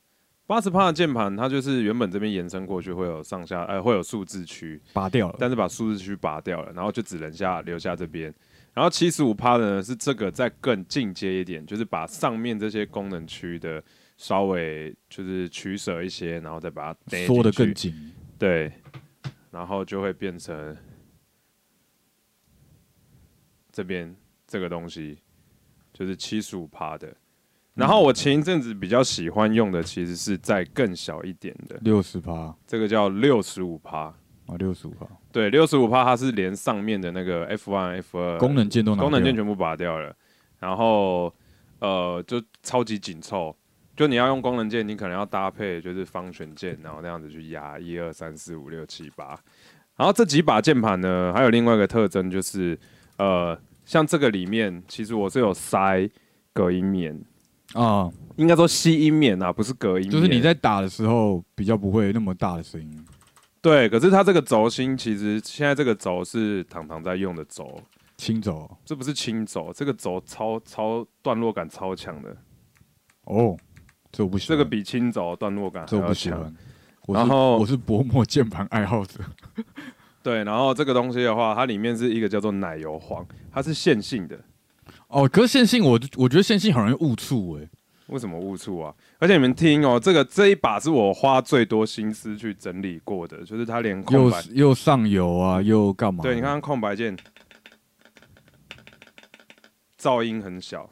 [0.45, 5.35] 八十趴的键盘，它就是原本这边延伸过去会有上下呃会有数字区，拔掉了。
[5.37, 8.33] 但是把数字区拔掉了，然后就只能下留下这边。
[8.73, 13.83] 然后七十五趴的呢是这个再更进阶一点，就是把上面这些功能区的
[14.17, 18.71] 稍微就是取舍一些，然后再把它缩得更紧，对，
[19.51, 20.75] 然后就会变成
[23.71, 24.13] 这边
[24.45, 25.19] 这个东西，
[25.93, 27.15] 就是七十五趴的。
[27.75, 32.53] 然后我前一阵子比较喜欢用的其实是在更小一点的，六十趴。
[32.65, 34.13] 这个叫六十五趴。
[34.47, 40.15] 啊，六十五帕，对，六十五趴它是连上面的那个 F one、F 二功能键都拿功能键全部拔掉了，
[40.57, 41.35] 然后
[41.79, 43.53] 呃就超级紧凑。
[43.97, 49.37] 就你要用功能键，你可能要搭配就是方旋键，然后那样子去压一二三四五六七八。
[49.95, 52.79] 然后这几把键盘呢，还有另外一个特征就是，
[53.17, 56.07] 呃，像这个里面其实我是有塞
[56.53, 57.19] 隔音棉，
[57.73, 60.11] 啊，应该说吸音棉啊，不是隔音棉。
[60.11, 63.05] 就是你在打的时候比较不会那么大的声音。
[63.59, 67.81] 对，可是它这个轴心其实现在这个轴是糖糖在用的轴，
[68.15, 72.37] 轻轴这不是轻轴，这个轴超超段落感超强的，
[73.23, 73.57] 哦，
[74.11, 76.07] 这我不喜欢，这个比清轴段落感还这我。
[76.07, 76.55] 不喜欢。
[77.07, 79.21] 然后我是薄膜键盘爱好者，
[80.21, 84.37] 对，然后这个东西的话，它里面是一个叫做奶油黄，它是线性的。
[85.07, 87.69] 哦，可是线性我我觉得线性很容易误触哎，
[88.07, 88.93] 为什么误触啊？
[89.19, 96.21] 而且你们听哦，这个这一把是我花最多心思去整理过的，就是它连空又白，又上油啊，又干嘛？
[96.21, 97.17] 对，你看看空白键，
[99.97, 100.89] 噪音很小，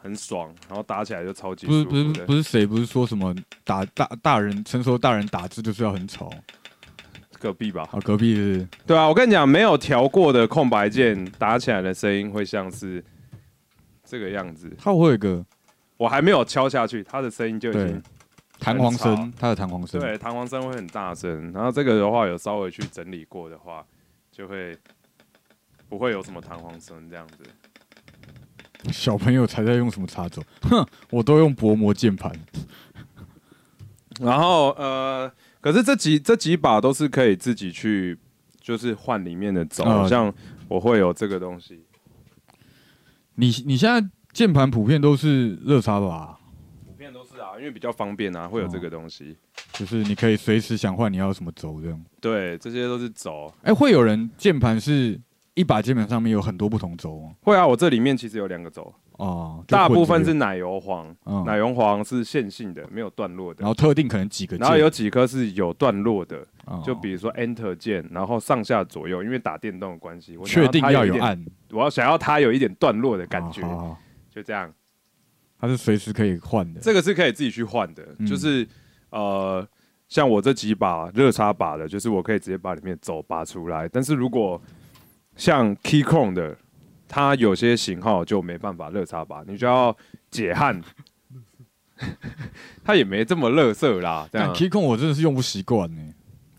[0.00, 1.84] 很爽，然后打起来就超级不是。
[1.84, 3.34] 不是不是谁不是说什么
[3.64, 6.30] 打大大人成熟大人打字就是要很吵
[7.38, 7.88] 隔壁吧？
[7.92, 8.00] 啊？
[8.00, 13.04] 隔壁是对啊，我跟你讲，没有调过的空白键打起来的声音会像是
[14.04, 14.74] 这个样子。
[14.78, 15.44] 它会有一个
[15.96, 18.02] 我还没有敲下去，它的声音就已经
[18.58, 21.52] 弹簧声，它的弹簧声，对弹簧声会很大声。
[21.52, 23.84] 然后这个的话有稍微去整理过的话，
[24.32, 24.76] 就会
[25.88, 27.44] 不会有什么弹簧声这样子。
[28.92, 32.32] 小朋友才在用什么插轴，哼，我都用薄膜键盘。
[34.20, 38.18] 然后呃，可是这几这几把都是可以自己去
[38.60, 40.32] 就是换里面的轴，啊像
[40.68, 41.84] 我会有这个东西。
[43.34, 46.38] 你你现在键盘普遍都是热插吧？
[46.84, 49.36] 普遍都是啊，因为比较方便啊，会有这个东西。
[49.72, 52.04] 就是你可以随时想换你要什么轴这样。
[52.20, 53.52] 对，这些都是轴。
[53.62, 55.20] 哎、会有人键盘是
[55.58, 57.32] 一把键盘上面有很多不同轴吗？
[57.42, 63.68] 会啊，我这里面其实有两个轴，哦，就大部混着用，分是奶油黄，嗯奶油黄是线性的，没有段落的然。
[63.68, 73.98] 后特定可能几个键，然后有几颗是有段落的，哦就比如说 Enter 键，然后上下左右，因为打电动的关系，我想确定它有一点，要有按我要想要它有一点段落的感觉，哦好好好
[74.30, 74.72] 就这样。
[75.60, 76.80] 它是随时可以换的。
[76.80, 78.64] 这个是可以自己去换的，嗯就是
[79.10, 79.66] 呃，
[80.06, 83.88] 像我这几把热插把的，就是我可以直接把里面轴拔出来。
[83.88, 84.62] 但是如果
[85.38, 86.54] 像 Keychron 的，
[87.08, 89.96] 它有些型号就没办法热插拔，你就要
[90.30, 90.82] 解焊。
[92.84, 96.00] 它也没这么乐色啦，这但样 Key 控我真的是用不习惯呢，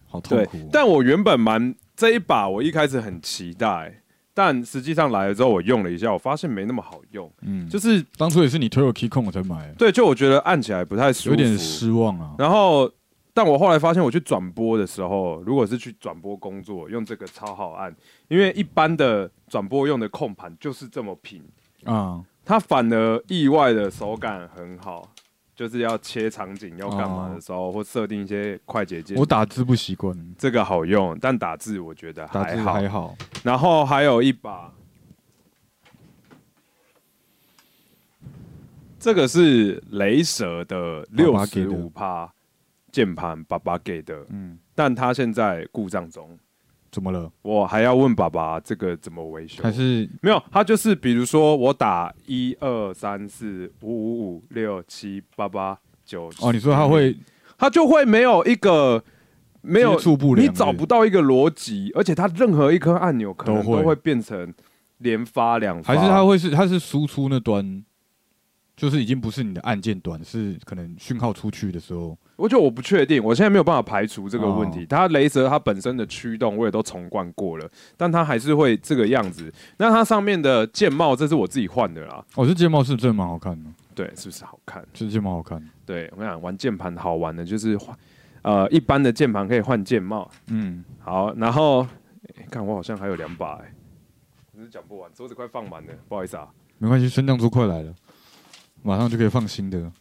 [0.07, 0.69] 好痛苦哦、。
[0.69, 4.01] 但我原本蛮这一把，我一开始很期待，
[4.33, 7.31] 但实际上来了之后，我用了一下，我发现没那么好用。
[7.43, 12.35] 嗯，就是当初也是你推我 Key 控我才买的，对，就我觉得按起来不太舒服，有点失望啊。
[12.37, 12.91] 然后，
[13.39, 17.95] 但我后来发现，我去转播的时候，如果是去转播工作，用这个超好按，
[18.27, 21.41] 因为一般的转播用的控盘就是这么平，
[21.85, 25.09] 啊，它反而意外的手感很好，
[25.55, 29.17] 就是要切场景要干嘛的时候，或设定一些快捷键。
[29.17, 32.73] 我，打字不习惯，这个好用，但打字我觉得还好。
[32.73, 33.15] 还好。
[33.41, 34.69] 然后还有一把，
[38.99, 42.33] 这个是雷蛇的六十五帕
[42.91, 46.37] 键盘，爸爸给的，嗯，但他现在故障中，
[46.91, 47.31] 怎么了？
[47.41, 49.61] 我还要问爸爸这个怎么维修？
[49.63, 56.51] 还是没有，他就是比如说我打一二三四五五五六七八八九，哦？
[56.51, 57.15] 你说他会
[57.57, 59.03] 他就会没有一个
[59.61, 64.53] 没有接触不良你找不到一个逻辑，而且它任何一颗按钮可能都会都会变成
[64.99, 67.83] 连发两发，还是他会是他是输出那端，
[68.75, 74.83] 就是已经不是你的按键端，是可能讯号出去的时候，我觉得我不确定，我现在没有办法排除这个问题。
[74.83, 79.53] 哦它雷蛇它本身的驱动我也都重灌过了，但它还是会这个样子。
[79.77, 84.83] 那它上面的键帽，这是我自己换的啦，哦，这键帽是真的蛮好看的，对，是不是好看？
[84.93, 85.61] 这键帽好看。
[85.85, 87.95] 对我跟你讲，玩键盘好玩的就是换，
[88.43, 90.29] 呃，一般的键盘可以换键帽。
[90.47, 91.81] 嗯，好，然后
[92.35, 93.73] 诶看我好像还有两把哎、
[94.55, 96.47] 只是讲不完，桌子快放满了，不好意思啊。
[96.77, 97.93] 没关系，升降桌快来了，
[98.81, 99.91] 马上就可以放新的。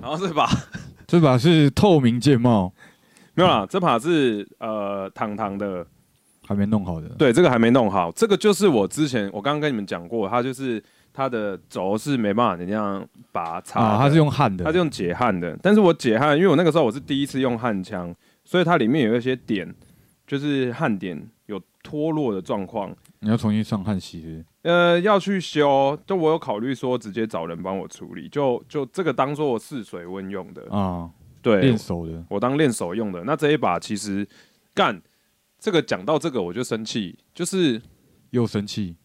[0.00, 0.48] 然后这把
[1.06, 2.72] 这把是透明键帽，
[3.34, 5.86] 没有啦，这把是呃糖糖的，
[6.46, 7.08] 还没弄好的。
[7.10, 8.10] 对，这个还没弄好。
[8.12, 15.58] 这个就是我之前我刚刚跟你们讲过，它就是它的轴是没办法你这样拔插的，啊，它是用焊的，它是用解焊的。
[15.62, 18.14] 但是我解焊，因为我那个时候我是第一次用焊枪，
[18.44, 19.74] 所以它里面有一些点，
[20.26, 22.94] 就是焊点有脱落的状况。
[23.20, 32.22] 你要重新上焊锡是呃，要去修，就我有考虑说直接找人帮我处理，就就这个当做我试水温用的，啊，对练，手的。
[32.28, 33.24] 我当练手用的。
[33.24, 34.26] 那这一把其实
[34.74, 35.00] 干
[35.58, 37.80] 这个讲到这个我就生气，就是
[38.30, 38.96] 又生气，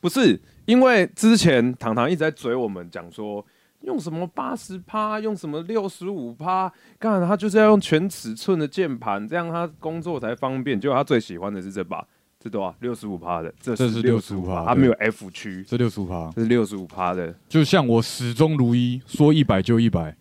[0.00, 3.44] 不是因为之前糖糖一直在追我们讲说
[3.82, 10.80] 用什么八十趴，用什么六十五趴，干他就是要用全尺寸的键盘，这样他工作才方便。
[10.80, 12.06] 结果他最喜欢的是这把，
[12.42, 12.74] 这多少？
[12.80, 17.32] 六十五趴的，这这是六十五趴，它没有 F 区，这六十五趴，这是六十五趴的。
[17.48, 20.16] 就像我始终如一，说一百就一百，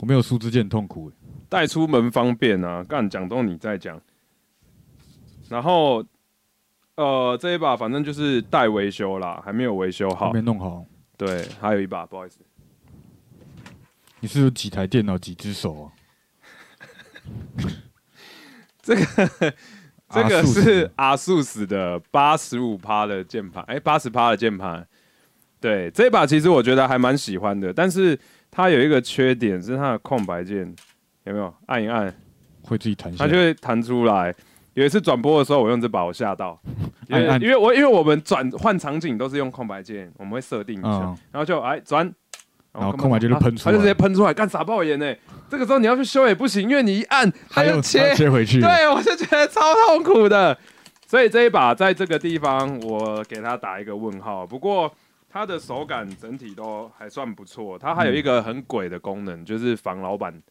[0.00, 1.14] 我没有数字键痛苦欸。
[1.48, 3.98] 带出门方便啊，干讲都你在讲。
[5.48, 6.04] 然后，
[6.96, 10.42] 呃，这一把反正就是待维修啦，还没有维修好还没。
[10.42, 10.84] 弄好。
[11.16, 12.40] 对，还有一把，不好意思，
[14.20, 15.92] 你是有几台电脑几只手啊？
[18.82, 19.54] 这个
[20.12, 24.86] 这个是阿素斯的八十五趴的键盘，哎，八十趴的键盘。
[25.60, 28.18] 对，这把其实我觉得还蛮喜欢的，但是
[28.50, 30.74] 它有一个缺点是它的空白键
[31.24, 32.12] 有没有按一按，
[32.62, 33.14] 会自己弹。
[33.16, 34.34] 它就会弹出来。
[34.74, 36.58] 有一次转播的时候，我用这把我吓到，
[37.08, 42.12] 因为因为我因为我们转换场景都是用空白键，我们会设定一下，嗯然后就哎转，
[42.72, 45.14] 然后空白就是喷出来它就直接喷出来，干傻爆眼呢。
[45.50, 48.60] 这个时候你要去修也不行，因为你一按它还有就切，切回去。
[48.60, 50.56] 对我就觉得超痛苦的。
[51.06, 54.46] 所以这一把在这个地方，我给他打一个问号。
[54.46, 54.90] 不过
[55.28, 57.78] 它的手感整体都还算不错。
[57.78, 60.42] 它还有一个很鬼的功能，就是防老板。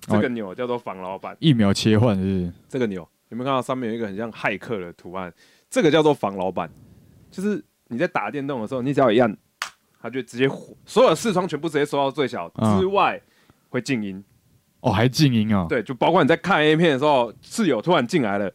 [0.00, 1.36] 这个钮叫做防老板。
[1.38, 5.32] 一秒切换是这个钮有没有看到上面有一个很像骇客的图案？
[5.70, 6.68] 这个叫做防老板，
[7.30, 9.36] 就是你在打电动的时候，你只要一按，
[10.02, 10.48] 它就直接
[10.84, 13.20] 所有的视窗全部直接缩到最小嗯之外，
[13.68, 14.22] 会静音。
[14.80, 15.64] 哦，还静音啊？
[15.68, 18.52] 对，就包括你在看 A 片的时候，室友突然进来了，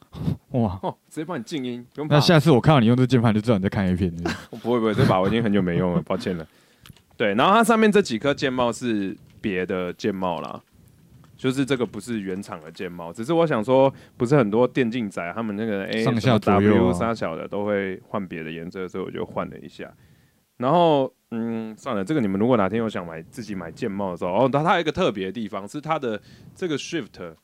[0.52, 2.20] 哇，哦，直接帮你静音，不用怕那。
[2.20, 4.10] 下次我看到你用这键盘，就知道你在看 A 片。
[4.16, 4.24] 是
[4.62, 6.46] 不会不会，这把我已经很久没用了，抱歉了。
[7.14, 10.62] 对，然后它上面这几颗键帽是别的键帽啦，
[11.36, 19.92] 就是这个不是原厂的键帽，只是我想说，不是很多电竞仔他们那个 A 上下左右 W 啊三小的都会换别的颜色，所以我就换了一下。
[20.56, 26.20] 然后嗯，算了，这个你们如果哪天有想买自己买键帽的时候，哦，它它有一个特别的地方是它的
[26.54, 27.34] 这个 Shift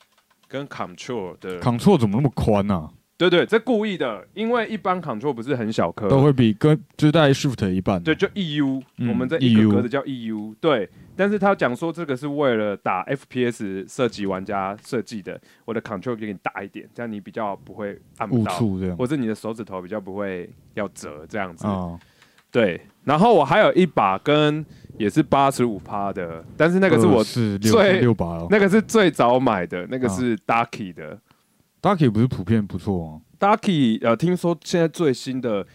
[0.49, 2.91] 跟 Control 的，Control 怎么那么宽啊？
[3.19, 8.03] 对对，这故意的，因为一般 Control 不是很小颗，都会比跟就是大概 Shift 一半。
[8.03, 10.89] 对，就 EU，、嗯我们这一个 EU 格子叫 EU，对。
[11.15, 21.67] 但是他讲说这个是为了打 FPS 射击玩家设计的，我的 control 给你大一点，这样你比较不会按不误到，触这样或者你的手指头比较不会要折这样子。
[21.67, 21.97] 啊，
[22.53, 24.65] 对，然后我还有一把跟
[24.99, 28.47] 也是八十五趴的，但是那个是我是六最六把哦。
[28.51, 31.19] 那个是最早买的，那个啊是 Ducky 的。
[31.81, 33.21] Ducky 不是普遍不错吗。
[33.41, 35.67] Ducky 呃，听说现在最新的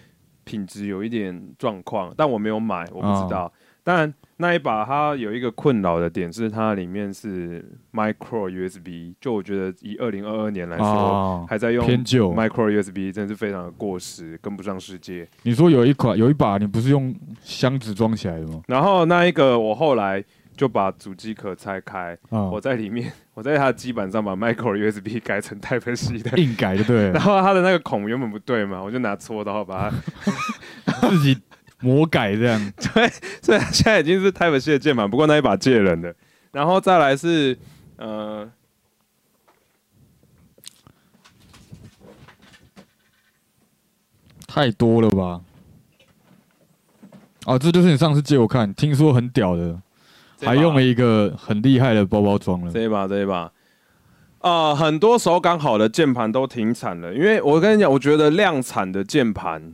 [0.44, 3.52] 品质有一点状况，但我没有买，我不知道。
[3.84, 12.32] 当然那一把它有一个困扰的点是它里面是 micro USB，就我觉得以二零二二年来说，啊，还在用偏旧。
[12.34, 15.28] micro USB 真的是非常的过时，跟不上世界。
[15.44, 18.62] 你说有一款有一把，你不是用箱子装起来的吗？
[18.68, 20.24] 然后那一个我后来
[20.56, 26.38] 就把主机壳拆开，啊我，在里面， 我在它的基板上把 micro USB 改成 Type C 的。
[26.38, 29.90] 硬改就对 然，后它的那个孔原本不对嘛，我就拿锉刀把
[30.86, 31.38] 它， 自己
[31.80, 32.60] 魔改这样。
[32.94, 33.10] 对
[33.42, 36.16] 所以它现在已经是 Type C 的键盘，不过那一把借人的。
[36.52, 37.58] 然后再来是
[37.98, 38.50] 呃，
[44.48, 45.42] 太多了吧？
[47.46, 49.80] 哦，这就是你上次借我看，听说很屌的，
[50.42, 52.72] 还用了一个很厉害的包包装了。
[52.72, 53.52] 这一把这一把，
[54.40, 59.74] 啊、很多手感好的键盘都停产了，因为我跟你讲，我觉得量产的键盘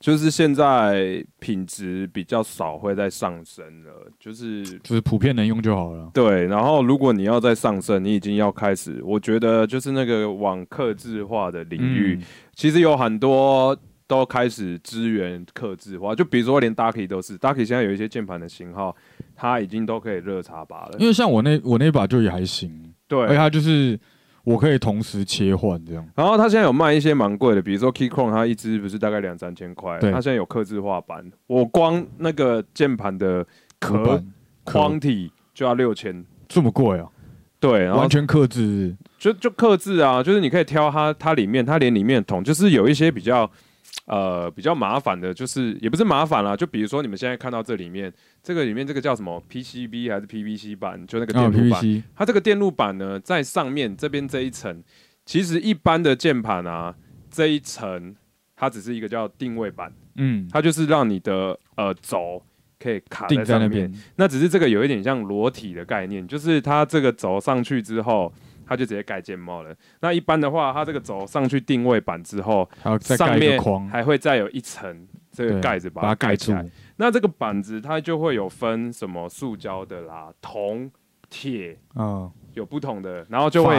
[0.00, 6.10] 就是现在品质比较少会再上升了，就是就是普遍能用就好了。
[6.12, 6.46] 对。
[6.46, 13.78] 然后如果你要再上升，你已经要开始，我觉得就是那个往克制化的领域，嗯其实有很多。
[14.10, 18.96] 都开始支援克制化，就比如说连 Ducky 都是，Ducky 现在有一些键盘的型号，
[19.36, 20.96] 它已经都可以热插拔了。
[20.98, 23.96] 因为像我那我那把就也还行，对，而且它就是
[24.44, 26.06] 我可以同时切换这样。
[26.14, 33.46] 然后它现在有卖一些蛮贵的，比如说 Keychron，它一支不是大概两三千块，对它现在有刻字化版，我光那个键盘的
[33.78, 34.22] 壳
[34.64, 37.06] 框体就要六千，这么贵啊？
[37.58, 38.96] 对，完全刻字。
[39.18, 43.50] 就就刻字啊，就是你可以挑它，它里面它连里面的桶，就是有一些比较
[44.06, 48.12] 呃比较麻烦的，就是也不是麻烦啦，就比如说你们现在看到这里面，
[48.42, 54.82] 这个里面这个叫什么 PCB 还是 PVC 板，就那个啊电路板，，PVC 它这个电路板呢，在上面这边这一层，
[55.24, 56.94] 其实一般的键盘啊，
[57.30, 58.14] 这一层
[58.56, 62.42] 它只是一个叫定位板，嗯，它就是让你的呃轴
[62.78, 63.92] 可以卡在上面。
[64.16, 68.32] 那只是这个有一点像裸体的概念，就是它这个轴上去之后，
[68.70, 69.74] 它就直接盖键帽了。
[70.00, 76.54] 那一般的话，它这个轴上去定位板之后，还要再盖一上面还会再有一层这个盖子把把它盖住。
[76.96, 80.88] 那这个板子它就会有分什么塑胶的啦、铜、
[81.28, 83.74] 铁，嗯，有不同的，然后就会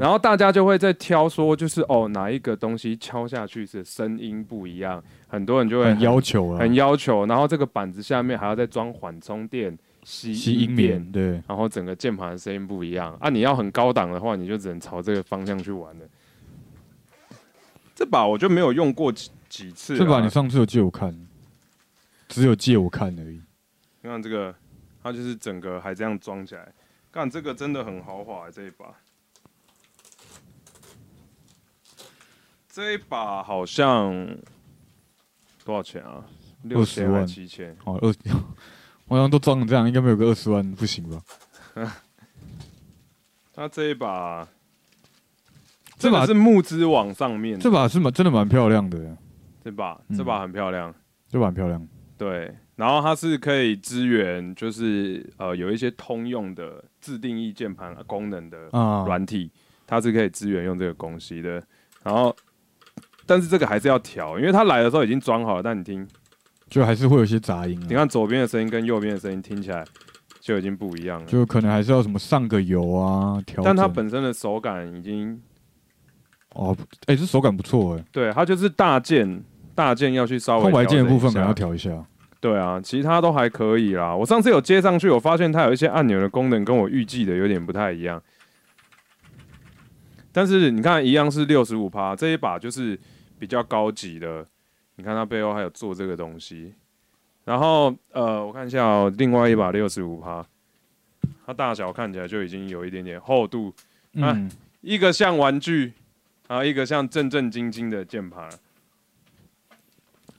[0.00, 13.30] 然后大家就会在挑说，就是哦哪一个东西敲下去是声音不一样，很多人就会很要求啊，很要求，然后这个板子下面还要再装缓冲垫、吸吸音棉，，对，然后整个键盘的声音不一样啊。
[13.30, 16.06] 你要很高档的话，你就只能朝这个方向去玩了。
[17.94, 21.26] 这把我就没有用过几几次啊，这把你上次有借我看，
[22.28, 23.40] 只有借我看而已。
[24.02, 24.54] 你看这个，
[25.02, 26.72] 它就是整个还这样装起来，
[27.10, 28.86] 看这个真的很豪华、这一把。
[32.68, 34.36] 这一把好像
[35.64, 36.26] 多少钱啊？
[36.64, 37.76] 六千还万七千？
[37.84, 38.12] 哦，二，
[39.08, 41.20] 我好像都装成这样，应该没有个二十万，不行吧？
[43.56, 44.46] 那这一把，
[45.98, 49.16] 这把是木之网上面，这把是蛮真的蛮漂亮的，
[49.62, 50.94] 这把嗯这把很漂亮，
[51.28, 51.88] 这把很漂亮。
[52.18, 52.54] 对。
[52.76, 59.48] 然后它是可以支援，就是呃有一些通用的自定义键盘功能的啊，软体，
[59.86, 61.62] 它是可以支援用这个东西的。
[62.02, 62.34] 然后，
[63.26, 66.04] 但是这个还是要调，因为它来的时候已经装好了，但你听，
[66.74, 69.84] 就还是会有一些杂音、啊，你看左边的声音跟右边的声音听起来
[70.40, 71.26] 就已经不一样了。
[71.26, 73.62] 就可能还是要什么上个油啊，调。
[73.62, 75.40] 但它本身的手感已经，
[76.54, 82.04] 哦，哎、这手感不错哎、对它就是大件大件要去稍微空白键的部分可能要调一下。
[82.40, 84.12] 对啊，其他都还可以啦。
[84.12, 88.20] 我上次有接上去，我发现它有一些按钮的功能跟我预计的有点不太一样。
[90.32, 92.98] 但是你看，一样是六十五趴，这一把就是
[93.38, 94.44] 比较高级的。
[94.96, 96.72] 你看它背后还有做这个东西。
[97.44, 100.46] 然后呃，我看一下哦，另外一把六十五趴，
[101.44, 103.68] 它大小看起来就已经有一点点厚度，
[104.14, 105.92] 啊嗯，一个像玩具，
[106.48, 108.48] 然后一个像正正经经的键盘。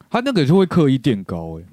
[0.09, 1.63] 它那个是会刻意垫高哎、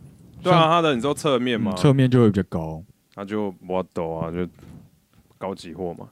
[0.43, 2.83] 对啊，它的你说侧面嘛，嗯侧面就会比较高。
[3.15, 4.47] 那就我抖啊，就
[5.39, 6.09] 高级货嘛。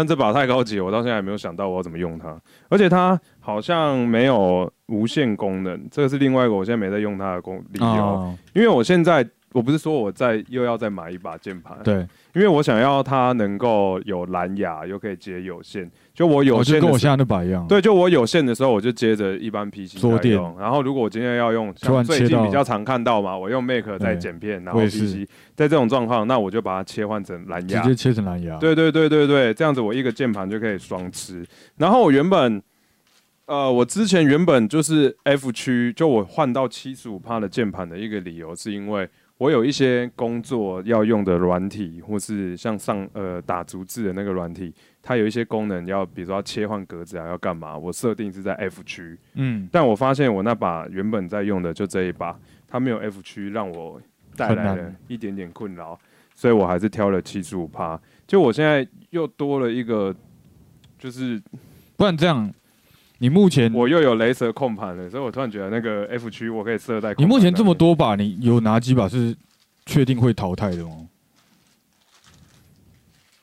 [0.00, 2.34] 但这把太高级，我到现在还没有想到我要怎么用它。
[2.70, 7.86] 而且它好像没有无线功能，这个是另外一个我现在没在用它的功理由。
[7.86, 15.90] 啊，因为我现在我不是说我在又要再买一把键盘，对，因为我想要它能够有蓝牙，又可以接有线。
[16.14, 20.56] 就我有哦就线的时候，跟我现在那把一样。，对，就我有线的时候，我就接着一般 PC 桌垫在用。
[20.58, 21.72] 然后如果我今天要用，
[22.04, 27.82] 最近比较常看到嘛，我用 Mac 在剪片，然后 PC 在这种状况，那我就把它切换成蓝牙。
[27.82, 31.44] 直接切成蓝牙。，对对对对对，这样子我一个键盘就可以双吃。
[31.78, 32.62] 然后我原本，
[33.46, 39.08] 呃，我之前原本就是 F 区，就我换到七十五帕的键盘的一个理由，是因为
[39.40, 44.70] 我有一些工作要用的软体，或是像上呃打逐字的那个软体，
[45.00, 47.74] 它有一些功能要，比如说要切换格子啊，要干嘛？
[47.74, 52.38] 我设定是在 F 区，嗯，但我发现我那把原本在用的就这一把，
[52.68, 53.98] 它没有 F 区，让我
[54.36, 55.98] 带来了一点点困扰，
[56.34, 57.98] 所以我还是挑了七十五趴。
[58.26, 60.14] 就我现在又多了一个，
[60.98, 61.40] 就是
[61.96, 62.52] 不然这样，
[63.22, 67.14] 你目前我又有雷蛇控盘了，所以我突然觉得那个 F 区我可以设在。
[67.18, 69.36] 你目前这么，多把，你有哪几把是
[69.84, 71.06] 确定会淘汰的吗？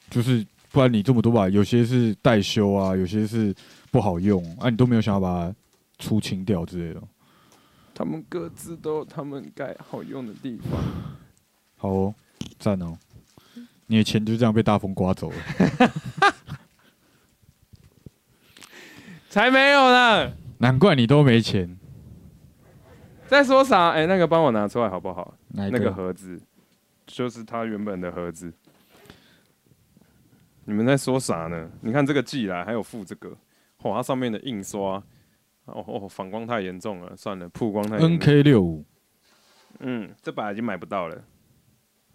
[0.09, 3.53] 就是不然你这么多把，有些是待修啊，有些是
[3.91, 5.55] 不好用啊，你都没有想要把它
[5.99, 7.01] 出清掉之类的。
[7.93, 10.82] 他们各自都有他们该好用的地方。
[11.78, 12.15] 好哦，
[12.57, 12.97] 赞哦！
[13.86, 15.38] 你的钱就这样被大风刮走了，
[19.30, 20.34] 才没有呢！
[20.59, 21.78] 难怪你都没钱。
[23.28, 23.89] 在说啥？
[23.89, 25.34] 哎、那个帮我拿出来好不好？
[25.49, 26.41] 那个盒子
[27.05, 28.51] 就是它原本的盒子。
[30.65, 31.69] 你们在说啥呢？
[31.82, 33.30] 你看这个寄来还有附这个，
[33.84, 35.01] 哇，它上面的印刷，
[35.65, 38.84] 哦哦，反光太严重了，算了，曝光太重 N K 六五，
[39.80, 41.23] 嗯，这把已经买不到了。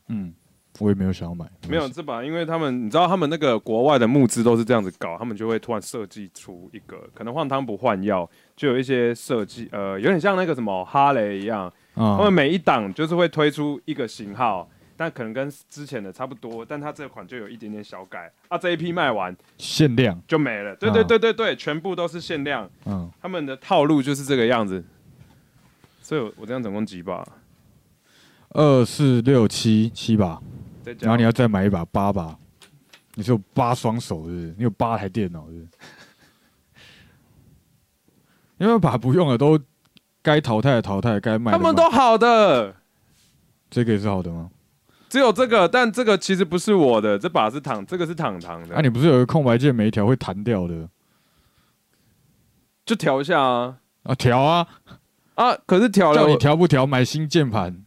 [0.08, 0.34] 嗯，
[0.78, 18.56] 我也没有想要买，没有这把，因为他们你知道他们那个国外的募资都是这样子搞，他们就会突然设计出一个，可能换汤不换药，就有一些设计，呃，有点像那个什么哈雷一样，嗯他们每一档就是会推出一个型号，但可能跟之前的差不多，但它这款就有一点点小改啊。
[18.56, 24.82] 这一批卖完限量，就没了，对对对对对，全部都是限量，嗯，他们的套路就是这个样子。
[26.00, 27.24] 所以我我这样总共几把？
[28.54, 30.42] 二四六七七把，
[31.00, 32.36] 然后你要再买一把八把，
[33.14, 34.54] 你是有八双手是不是？
[34.56, 35.68] 你有八台电脑是不是？
[38.58, 39.58] 因为把不用的都
[40.22, 42.76] 该淘汰的淘汰，该卖他们都好的，
[43.70, 44.50] 这个也是好的吗？
[45.08, 50.88] 只有这个，但这个其实不是我的，这把是躺，这个是躺躺的，啊，你不是有个空白键，每一条会弹掉的
[52.86, 54.14] 就调一下啊啊？
[54.14, 54.66] 调啊，
[55.34, 55.54] 啊！
[55.66, 56.86] 可是调了叫你，调不调？
[56.86, 57.84] 买新键盘，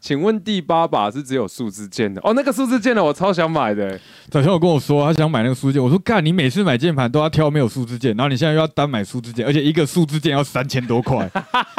[0.00, 2.32] 请问第八把是只有数字键的哦？
[2.34, 3.98] 那个数字键的我超想买的、
[4.30, 11.28] 早前有跟我说他想买那个数字键，我说干，你每次买键盘都要挑没有数字键，然后你现在又要单买数字键，而且一个数字键要三千多块，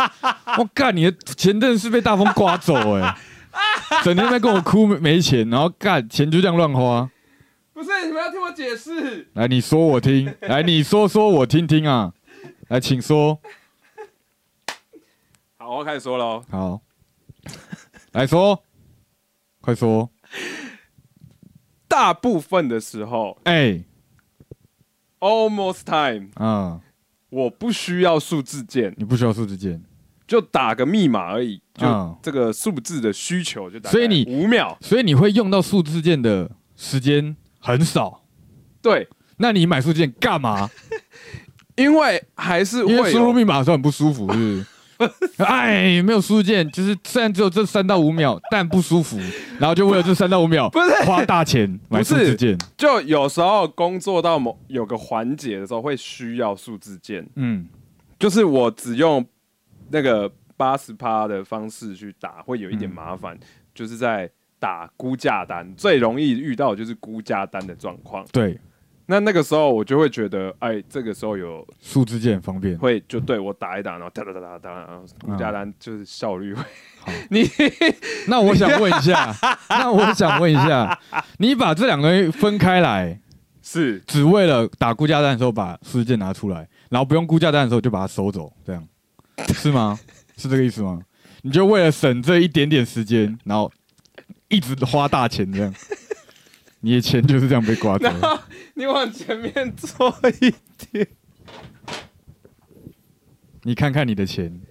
[0.59, 3.17] 我干，你的钱真的是被大风刮走哎、
[4.03, 7.09] 整天在跟我哭没没钱，然后干钱就这样乱花。
[7.73, 9.27] 不是，你们要听我解释。
[9.33, 12.11] 来，你说我听，来你说说我听听啊，
[12.67, 13.39] 来，请说，
[15.57, 16.43] 好，我开始说喽。
[16.51, 16.81] 好，
[18.13, 18.63] 来说，
[19.61, 20.09] 快说，
[21.87, 23.83] 大部分的时候哎、
[25.19, 26.81] ，almost time，啊、
[27.29, 29.83] 我不需要数字键，你不需要数字键，
[30.27, 33.91] 就打个密码而已，就嗯这个数字的需求就打。
[33.91, 38.23] 所以你五秒，所以你会用到数字键的时间很少。
[38.81, 39.07] 对，
[39.37, 40.69] 那你买数字键干嘛？
[41.75, 44.65] 因为还是因为输入密码的时候很不舒服，是不是？
[45.37, 49.17] 哎，没有输入键，就是虽然只有这三到五秒，但不舒服，
[49.59, 50.89] 然后就为了这三到五秒， 不是。
[51.05, 52.57] 花大钱买数字键。
[52.77, 57.67] 就有时候工作到某有个环节的时候，会需要数字键，嗯，
[58.19, 59.25] 就是我只用
[59.89, 63.37] 那个八十趴的方式去打，会有一点麻烦，
[63.73, 64.29] 就是在
[64.59, 68.25] 打估价单，最容易遇到的就是估价单的状况。
[68.31, 68.59] 对，
[69.11, 72.77] 那那个时候我就会觉得，哎，这个时候有数字键很方便。
[72.77, 76.61] 会就对我打一打，然后哒哒哒哒哒，然后估价单就是效率会。
[76.99, 77.49] 好 你
[78.27, 79.35] 那我想问一下，
[79.69, 80.99] 那我想问一下，
[81.39, 83.19] 你把这两个东西分开来，
[83.63, 88.87] 是只为了打估价单的时候把数字键拿出来，然后不用估价单的时候就把它收走，这样
[89.55, 89.99] 是吗？
[90.37, 91.01] 是这个意思吗？
[91.41, 93.71] 你就为了省这一点点时间，然后
[94.49, 95.73] 一直花大钱这样，
[96.81, 98.19] 你的钱就是这样被刮走然。
[98.21, 98.39] 后
[98.75, 100.53] 你往前面坐一
[100.91, 101.07] 点，
[103.63, 104.61] 你看看你的钱，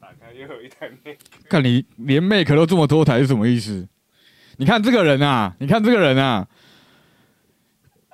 [0.00, 1.16] 打开又有一台妹。
[1.48, 3.88] 看你连 Make 都这么多台是什么意思？
[4.56, 6.46] 你看这个人啊，你看这个人啊，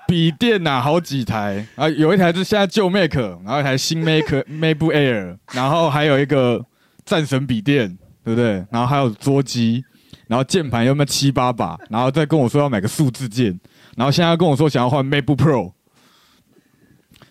[0.06, 6.64] 笔电啊、好几台啊，有一台是现在旧 Make，然后一台新 Make MacBook Air，然后还有一个
[7.04, 8.66] 战神笔电，对不对？
[8.70, 9.84] 然后还有桌机，
[10.28, 13.58] 然后键盘有没有七八把，然后再跟我说要买个数字键，
[13.96, 15.72] 然后现在跟我说想要换 MacBook Pro，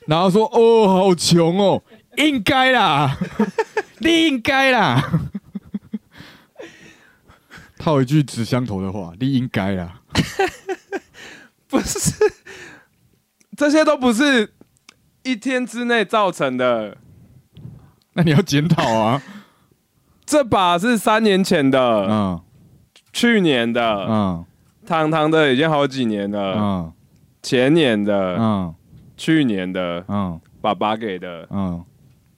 [0.07, 1.81] 然后说哦好穷哦，
[2.17, 3.17] 应该啦，
[3.99, 5.21] 你应该啦。
[7.77, 10.01] 套一句纸相头的话，你应该啦。
[11.69, 12.11] 不是，
[13.55, 14.53] 这些都不是
[15.23, 16.97] 一天之内造成的。
[18.13, 19.21] 那你要检讨啊。
[20.25, 21.79] 这把是三年前的，
[22.09, 22.41] 嗯
[23.17, 24.45] 去年的，嗯
[24.85, 26.93] 堂堂的已经好几年了，嗯
[27.41, 28.75] 前年的，嗯
[29.17, 31.83] 去年的，嗯爸爸给的，嗯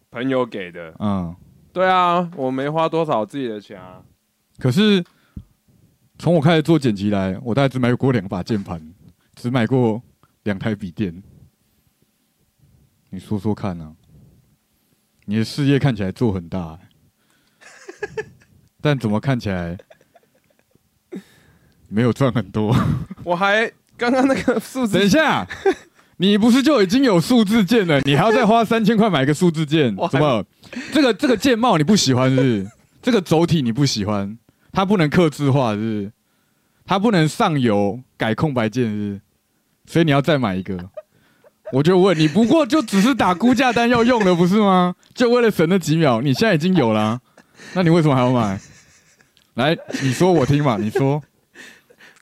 [0.09, 0.95] 朋友给的。
[0.99, 1.35] 嗯。
[1.73, 4.01] 对啊，我没花多少自己的钱啊。
[4.57, 5.03] 可是
[6.17, 8.81] 从我开始做剪辑来，我大概只买过两把键盘，
[9.35, 10.01] 只买过
[10.43, 11.21] 两台笔电。
[13.09, 13.93] 你说说看啊，
[15.25, 16.79] 你的事业看起来做很大、欸
[18.79, 19.77] 但怎么看起来
[21.89, 22.75] 没有赚很多？
[23.23, 25.47] 我还刚刚那个数字等一下，
[26.17, 27.99] 你不是就已经有数字键了？
[28.01, 30.43] 你还要再花三千块买个数字键 怎么？
[30.93, 32.67] 这个这个键帽你不喜欢是不是？
[33.01, 34.37] 这个轴体你不喜欢？
[34.71, 36.11] 它不能刻字化是不是？
[36.85, 39.21] 它不能上游改空白键是不是？
[39.93, 40.77] 所以你要再买一个。
[41.71, 44.95] 我就问你，不过就只是打估价单要用的不是吗？
[45.13, 47.21] 就为了省那几秒，你现在已经有了啊、
[47.73, 48.59] 那你为什么还要买？
[49.55, 51.21] 来，你说我听嘛，你说。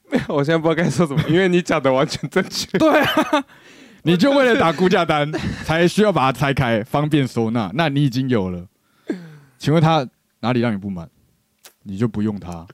[0.28, 2.76] 我现在不知道该说什么，因为你讲的完全正确。
[2.80, 3.44] 对啊，
[4.04, 5.32] 你就为了打估价单，
[5.66, 7.72] 才需要把它拆开，方便收纳。
[7.74, 8.66] 那你已经有了，
[9.58, 10.08] 请问他
[10.40, 11.10] 哪里让你不满？
[11.84, 12.68] 你就不用它？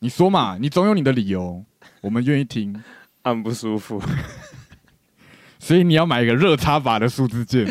[0.00, 1.64] 你说嘛，你总有你的理由，
[2.00, 2.82] 我们愿意听。
[3.22, 4.02] 按不舒服，
[5.58, 7.70] 所以你要买一个热插拔的数字键，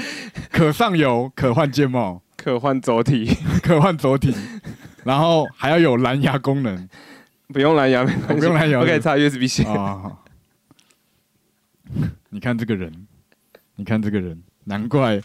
[0.51, 4.31] 可上游，可换键帽，可换轴体，可换轴体，
[5.03, 6.87] 然后还要有蓝牙功能
[7.51, 9.65] 不用蓝牙没关系，不用蓝牙我可以插 USB 线。
[9.67, 10.19] 啊！
[12.29, 13.07] 你看这个人，
[13.75, 15.19] 你看这个人，难怪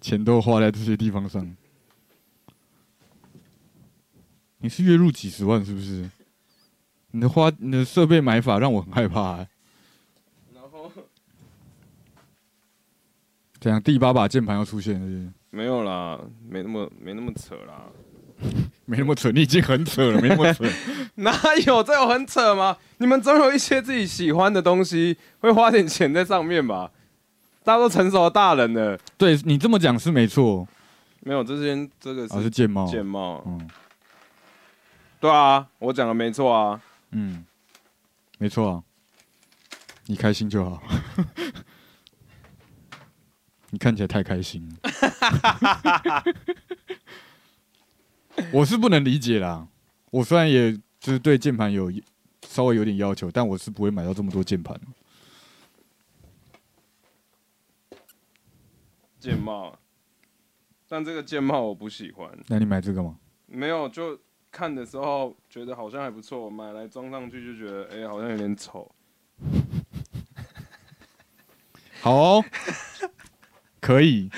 [0.00, 1.56] 钱都花在这些地方上。
[4.58, 6.08] 你是月入几十万是不是？
[7.12, 9.48] 你的花，你的设备买法让我很害怕、欸。
[10.54, 10.92] 然后
[13.58, 15.00] 怎样第八把键盘要出现？
[15.50, 17.86] 没有啦，没那么没那么扯啦。
[18.92, 20.62] 没那么扯，你已经很扯了，没那么扯。
[21.16, 21.32] 哪
[21.66, 22.76] 有这有很扯吗？
[22.98, 26.90] 你们总有一些自己喜欢的东西，会花点钱在上面吧？
[27.64, 30.68] 大家都成熟的大人了，对你这么讲是没错，
[31.20, 33.66] 没有这些这个啊是是键帽，键帽，嗯
[35.18, 36.78] 对啊，我讲的没错啊。
[37.12, 37.46] 嗯，
[38.36, 38.82] 没错啊，
[40.04, 40.82] 你开心就好。
[43.70, 44.76] 你看起来太开心了，
[48.52, 49.68] 我是不能理解啦。
[50.10, 51.92] 我虽然也就是对键盘有
[52.46, 54.78] 稍微有点要求，但我是不会买到这么多键盘。
[59.18, 59.78] 键帽，
[60.88, 63.16] 但这个键帽我不喜欢，那你买这个吗？
[63.46, 64.18] 没有就
[64.50, 68.90] 看的时候觉得好像还不错，买来装上去就觉得哎、好像有点丑。
[72.00, 72.44] 好哦，
[73.80, 74.28] 可以。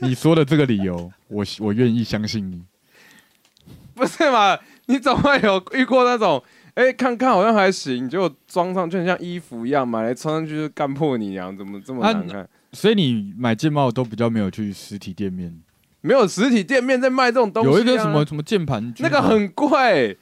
[0.00, 2.64] 你说的这个理由，我我愿意相信你。
[3.94, 4.58] 不是嘛？
[4.86, 6.42] 你总会有遇过那种，
[6.74, 12.48] 哎、看看好像还行，结果装上就很像衣服一样，买来穿上去就干破你娘，怎么这么啊难看？
[12.72, 15.56] 所以你买键帽都比较没有去实体店面，
[16.00, 20.18] 没有实体店面在卖这种东西、啊，有一个什么什么键盘，那个很贵，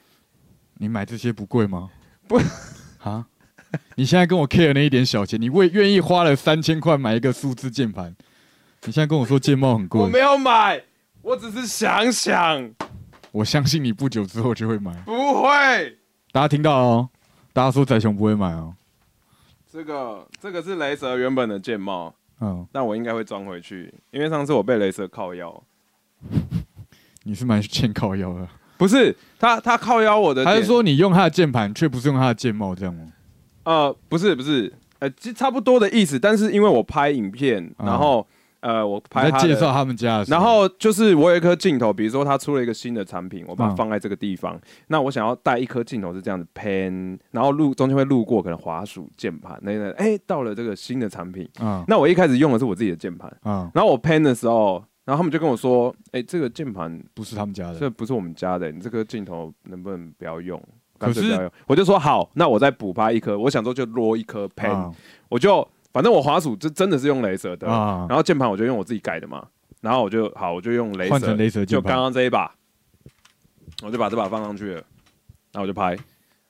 [0.77, 1.89] 你买这些不贵吗？
[2.27, 2.39] 不
[3.01, 3.25] 啊，
[3.95, 8.15] 你现在跟我 care 那一点小钱，你为愿意花了三千块买一个数字键盘，
[8.85, 10.81] 你现在跟我说键帽很贵，我没有买，
[11.23, 12.71] 我只是想想，
[13.33, 14.93] 我相信你不久之后就会买。
[15.05, 15.97] 不会。
[16.31, 17.09] 大家听到哦，
[17.51, 18.73] 大家说仔雄不会买哦，
[19.71, 25.63] 这个这个是雷蛇原本的键帽，嗯，但我应该会装回去，因为上次我被雷蛇靠腰，
[27.23, 33.11] 你是蛮欠靠腰的，不是他他靠腰我的点，还是说你用他的键盘却不是用他的键帽这样吗？
[33.63, 37.85] 呃不是不是，呃其实差不多的意思，但是因为我拍影片，嗯。
[37.87, 38.27] 然后、
[38.63, 43.75] 呃我你拍他介绍他们家的时候，然后就是我有一颗镜头，比如说他出了一个新的产品，我把它嗯。
[43.75, 44.59] 放在这个地方。
[44.87, 51.83] 那我想要带一颗镜头是这样子 pan，然后路中间会路过可能滑鼠键盘，那那哎到了这个新的产品，嗯。
[51.87, 60.61] 那我一开始用的是我自己的键盘，嗯，然后我 pan 的时候，然后他们就跟我说，哎这个键盘不是他们家的，这不是我们家的，你这颗镜头能不能不要用？
[60.97, 61.51] 干脆不要用。
[61.67, 64.91] 我就说好，那我再补拍一颗，我想说就落一颗 pan，、啊
[65.27, 69.47] 我就反正我滑鼠就真的是用雷蛇的，啊然后键盘我就用我自己改的嘛，
[69.79, 72.51] 然后我就好，我就用镭射换成，镭射就刚盘，刚这一把，
[73.83, 74.83] 我就把这把放上去了，
[75.51, 75.89] 然后我就拍，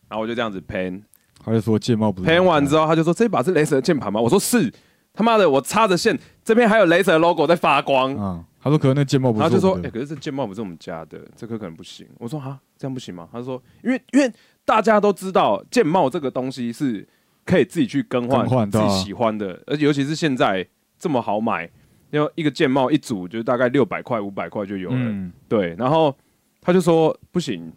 [0.08, 1.02] 然后我就这样子 pan，
[1.44, 4.22] 他就说键帽不是拍完之后，他就说这把是雷蛇键盘吗？
[4.22, 4.74] 我说是，
[5.14, 12.08] 他妈的我插着线，这边还有雷蛇 logo 在发光，啊，他说可能那键帽不是然后就说哎、我们的可是这键帽不是我们家的，这颗可能不行。
[12.18, 13.28] 我说啊，这样不行吗？
[13.30, 14.32] 他说因为因为
[14.64, 17.06] 大家都知道键帽这个东西是
[17.46, 20.68] 可以自己去更换自己喜欢的，而且尤其是现在
[20.98, 21.70] 这么好买，
[22.12, 24.98] 因为一个键帽一组就大概六百块五百块就有了。
[24.98, 26.16] 嗯对，然后
[26.62, 27.72] 他就说不行，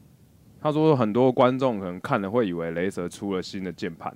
[0.60, 4.14] 他说很多观众可能看了会以为雷蛇出了新的键盘，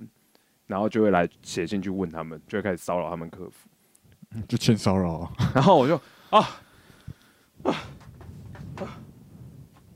[0.67, 3.67] 然后就会来写信去问他们，就会开始骚扰他们客服。
[4.47, 5.31] 就欠骚扰啊。
[5.53, 5.95] 然后我就
[6.29, 6.39] 啊
[7.63, 7.75] 啊
[8.77, 8.99] 啊！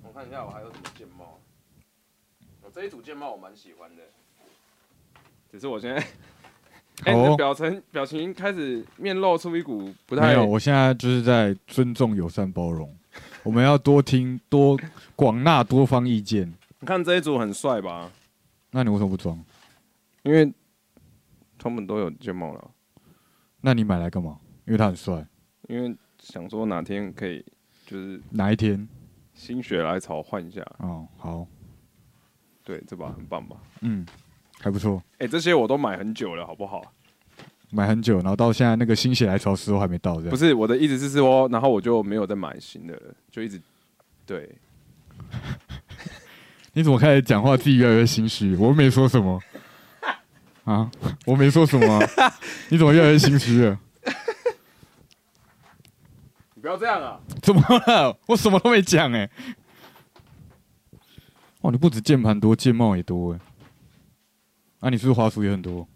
[0.03, 1.39] 我看一下我还有什么键帽。
[2.61, 4.03] 我这一组键帽我蛮喜欢的，
[5.55, 6.05] 只是我现在，
[7.09, 12.93] 哎、你的哦表情表情开始面露出一股不太没太有，我现在就是在尊重、友善、包容。
[13.41, 14.77] 我们要多听、多
[15.15, 16.53] 广纳多方意见。
[16.81, 18.11] 你看这一组很帅吧？
[18.71, 19.41] 那你为什么不装？
[20.23, 20.51] 因为
[21.57, 22.71] 他们都有键帽了，
[23.61, 24.37] 那你买来干嘛？
[24.65, 25.25] 因为他很帅。
[25.69, 27.41] 因为想说哪天可以
[27.85, 28.85] 就是哪一天？
[29.33, 30.61] 心血来潮换一下。
[30.79, 31.47] 哦，好，
[32.61, 33.55] 对，这把很棒吧？
[33.79, 34.05] 嗯，
[34.65, 34.99] 还不错。
[35.19, 36.81] 哎、这些我都买很久了，好不好？
[37.69, 43.61] 买很久，然后到现在那个心血来潮时候还没到，这样不是我的意思是说，然后我就没有再买新的了，就一直
[44.25, 44.49] 对。
[46.73, 48.55] 你怎么开始讲话自己越来越心虚？
[48.55, 49.39] 我又没说什么
[50.65, 50.89] 啊，
[51.27, 52.33] 我没说什么啊、
[52.69, 53.79] 你怎么越来越心虚了？
[56.55, 57.19] 你不要这样啊！
[57.43, 58.17] 怎么了？
[58.25, 59.29] 我什么都没讲哎、
[61.61, 63.39] 哇，你不止键盘多，键帽也多哎、
[64.79, 65.87] 啊，你是不是滑鼠也很多？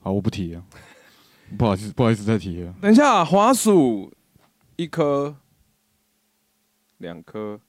[0.00, 0.64] 好，我不提了，
[1.58, 2.74] 不好意思，不好意思再提了。
[2.80, 4.12] 等一下，滑鼠
[4.76, 5.36] 一颗、
[6.98, 7.60] 两颗、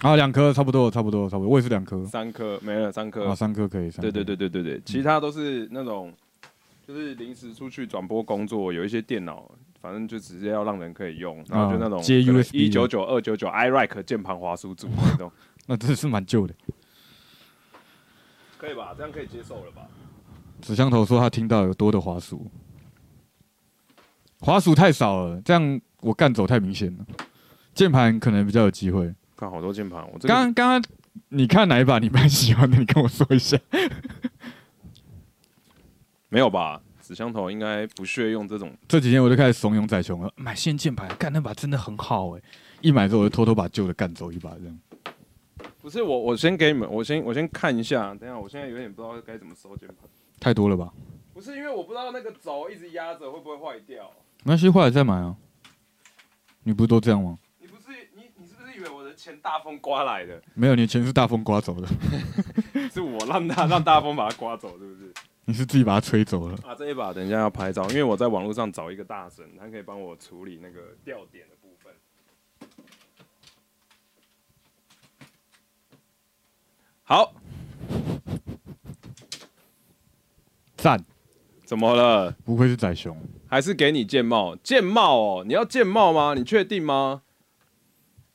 [0.00, 2.04] 啊，两颗差不多，差不多，差不多，我也是两颗。
[2.06, 3.28] 三颗，没了三颗。
[3.28, 6.12] 啊，三颗可以，三对对对对对对，其他都是那种，
[6.86, 9.48] 就是临时出去转播工作，有一些电脑，
[9.80, 15.30] 反正就直接要让人可以用，然后就那种啊接 USB 一九九、二九九 iRack 键盘滑鼠组那种，
[15.66, 16.54] 那真的是蛮旧的。
[18.64, 18.94] 可以吧？
[18.96, 19.86] 这样可以接受了吧？
[20.62, 22.50] 纸箱头说他听到有多的滑鼠，
[24.40, 27.04] 滑鼠太少了，这样我干走太明显了。
[27.74, 29.14] 键盘可能比较有机会。
[29.36, 30.90] 看好多键盘，我这刚刚刚
[31.28, 32.78] 你看哪一把你蛮喜欢的？
[32.78, 33.58] 你跟我说一下。
[36.30, 36.80] 没有吧？
[37.02, 42.40] 纸箱头应该不屑用这种，这几天我就开始怂恿仔熊了，买新键盘，干那把真的很好哎、
[42.80, 44.78] 一买之后我就偷偷把旧的干走一把，这样。
[45.84, 50.08] 不是我，我先给你们，我先我先看一下，等一下我现在有点不知道该怎么收键盘，
[50.40, 50.90] 太多了吧？
[51.34, 54.10] 不是因为我不知道那个轴一直压着会不会坏掉。
[54.44, 55.36] 没关系，后来再买啊。
[56.62, 57.38] 你不是都这样吗？
[57.60, 60.42] 你不是你你是不是以为我的钱大风刮来的？
[60.54, 61.86] 没有，你的钱是大风刮走的，
[62.90, 65.12] 是我让他让大风把它刮走，是不是？
[65.44, 66.56] 你是自己把它吹走了。
[66.66, 71.92] 啊，这一把等一下要拍照，因为我在网络上找一个大神，他可以帮我处理那个掉点的部分。
[77.06, 77.34] 好，
[80.78, 81.04] 赞，
[81.66, 82.30] 怎么了？
[82.46, 83.14] 不愧是仔熊。
[83.46, 84.56] 还是给你剑帽？
[84.56, 86.32] 剑帽哦，你要剑帽吗？
[86.34, 87.20] 你确定吗？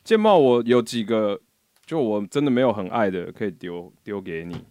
[0.04, 1.42] 剑帽我有几个，
[1.84, 4.64] 就我真的没有很爱的，可以丢丢给你。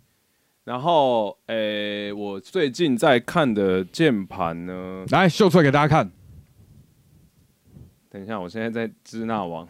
[0.63, 6.09] 然后，诶、我最近在看的键盘呢，来秀出来给大家看，
[8.11, 9.67] 等一下，我现在在支那网。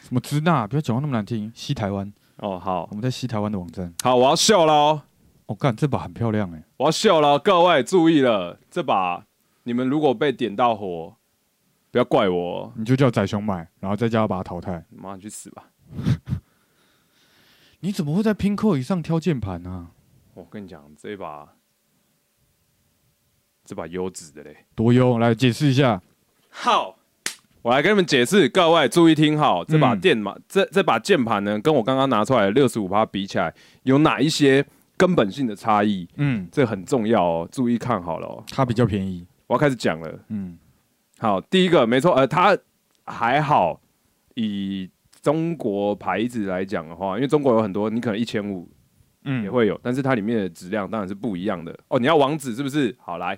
[0.00, 0.64] 什么支那？
[0.68, 1.50] 不要讲话那么难听。
[1.54, 3.92] 西台湾，哦，好我们在西台湾的网站。
[4.02, 5.02] 好，我要秀了哦，
[5.46, 9.26] 哦，干这把很漂亮哎、我要秀了哦，各位注意了，这把
[9.62, 11.16] 你们如果被点到火，
[11.90, 14.84] 不要怪我哦，你就叫仔熊买，然后再叫他把它淘汰。
[14.90, 15.70] 妈你去死吧！
[17.80, 19.88] 你怎么会在拼扣以上挑键盘呢？
[20.34, 21.48] 我跟你讲，这一把，
[23.64, 24.66] 这把优质的嘞。
[24.74, 26.02] 多优，来解释一下。
[26.50, 26.95] 好，
[27.66, 33.52] 我来跟你们解释，各位注意听好，这把嗯电嘛，这这把键盘呢，跟我刚刚拿出来的六十五趴比起来，
[33.82, 34.64] 有哪一些
[34.96, 36.08] 根本性的差异？
[36.14, 38.44] 嗯，这很重要哦，注意看好了哦。
[38.52, 39.26] 它比较便宜。
[39.48, 40.16] 我要开始讲了。
[40.28, 40.56] 嗯，
[41.18, 42.56] 好，第一个没错，呃，它
[43.04, 43.80] 还好，
[44.36, 44.88] 以
[45.20, 48.70] 中国牌子来讲的话，因为中国有很多，你可能一千五
[49.24, 51.76] 嗯也会有，但是它里面的质量当然是不一样的。
[51.88, 52.94] 哦，你要网址是不是？
[53.00, 53.36] 好来。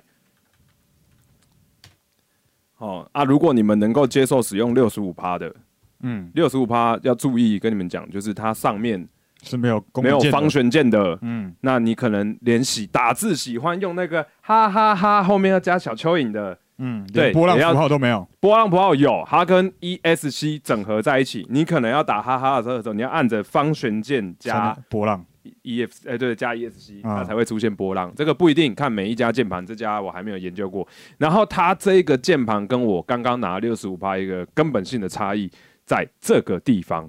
[2.79, 5.55] 哦啊，如果你们能够接受使用六十五趴的，
[6.03, 9.07] 嗯，六十五趴要注意，跟你们讲，就是它上面
[9.43, 10.49] 是没有没有方。
[10.49, 18.27] 旋键的，嗯，那你可能连喜打字喜欢用那个哈哈哈后面要加小蚯蚓的，嗯，对波浪符号都没有。
[18.41, 25.25] 波浪符号有，它跟 ESC 整合在一起，你可能要打哈哈的时候，你要按着方旋键加波浪。
[25.63, 28.13] EF，哎、对，加 ESC，啊它才会出现波浪。
[28.15, 30.87] 这个不一定，看每一家键盘，这家我还没有研究过。
[31.19, 35.51] 然后它这个键盘跟我刚刚拿六十五趴一个根本性的差异，
[35.85, 37.09] 在这个地方。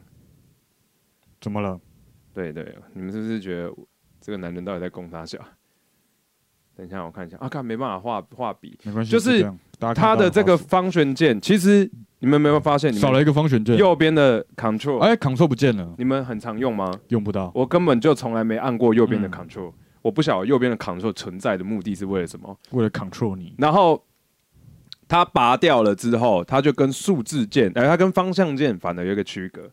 [1.42, 1.80] 怎么了？
[2.34, 3.74] 对对，你们是不是觉得
[4.22, 5.40] 这个男人到底在攻他小？
[6.80, 8.80] 等一下，我看一下啊，看没办法画画笔。
[8.84, 9.46] 没关系，就是
[9.94, 13.76] 它的这个方旋键，其实你们有没有发现，少了一个方旋键。
[13.76, 16.90] 右边的 Control，、哎，Control 不见了，你们很常用吗？
[17.10, 17.52] 用不到。
[17.54, 22.58] 我根本就从来没按过右边的嗯 Control，、我不晓得右边的 Control 存在的目的是为了什么。
[22.72, 24.02] 为了 Control 你，然后
[25.10, 29.70] 它拔掉了之后，它就跟数字键，哎、它跟方向键反而有一个区隔，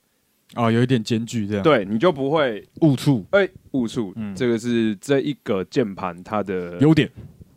[0.55, 4.13] 啊，有一点间距这样。，对，你就不会误触哎误触。
[4.17, 7.11] 嗯这个是这一个键盘它的优点。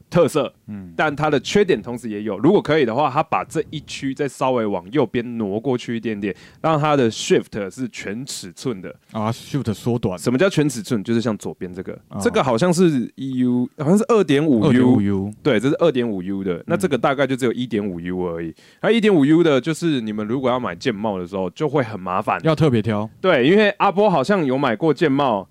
[0.10, 2.38] 特色，嗯，但它的缺点同时也有。
[2.40, 8.94] 如果可以的话，它把这一区再稍微往右边挪过去一点点，让它的 Shift 是全尺寸的。
[9.12, 11.04] 啊，Shift 缩短什么叫全尺寸？
[11.04, 16.64] 就是像左边这个，哦这个好像是 EU，好像是二点五二点五 U，U，对，这是二点五 U 的。
[16.68, 18.54] 那这个大概就只有一点五 U 而已。
[18.82, 22.40] 那一点五 U 的，就是你们如果要买键帽的时候，就会很麻烦。
[22.44, 23.10] 要特别挑。
[23.22, 25.48] 对，因为阿波好像有买过键帽，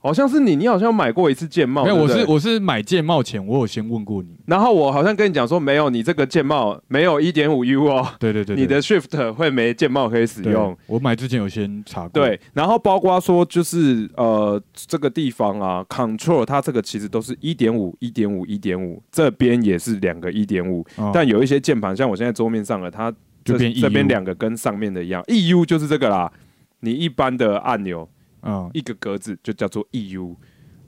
[0.00, 1.82] 好像是你，你好像买过一次键帽。
[1.82, 4.28] 没有，对不对我是我是买键帽前，我有先问过你。
[4.46, 10.76] 然后我好像跟你讲说，没有，你这个键帽没有一点五 U 哦，对对对，对你的 Shift 会没键帽可以使对用。
[10.86, 12.10] 我买之前有先查过。
[12.10, 23.12] 对，然后包括说就是呃这个地方啊，Control 它这个其实都是一点五、一点五、一点五，这边也是两个一点五，哦，但有一些键盘，像我现在桌面上的，它
[23.44, 26.32] 这就变 E 这边两个跟上面的一样，EU 就是这个啦。
[26.80, 28.08] 你一般的按钮
[28.42, 30.34] 嗯，一个格子就叫做 EU，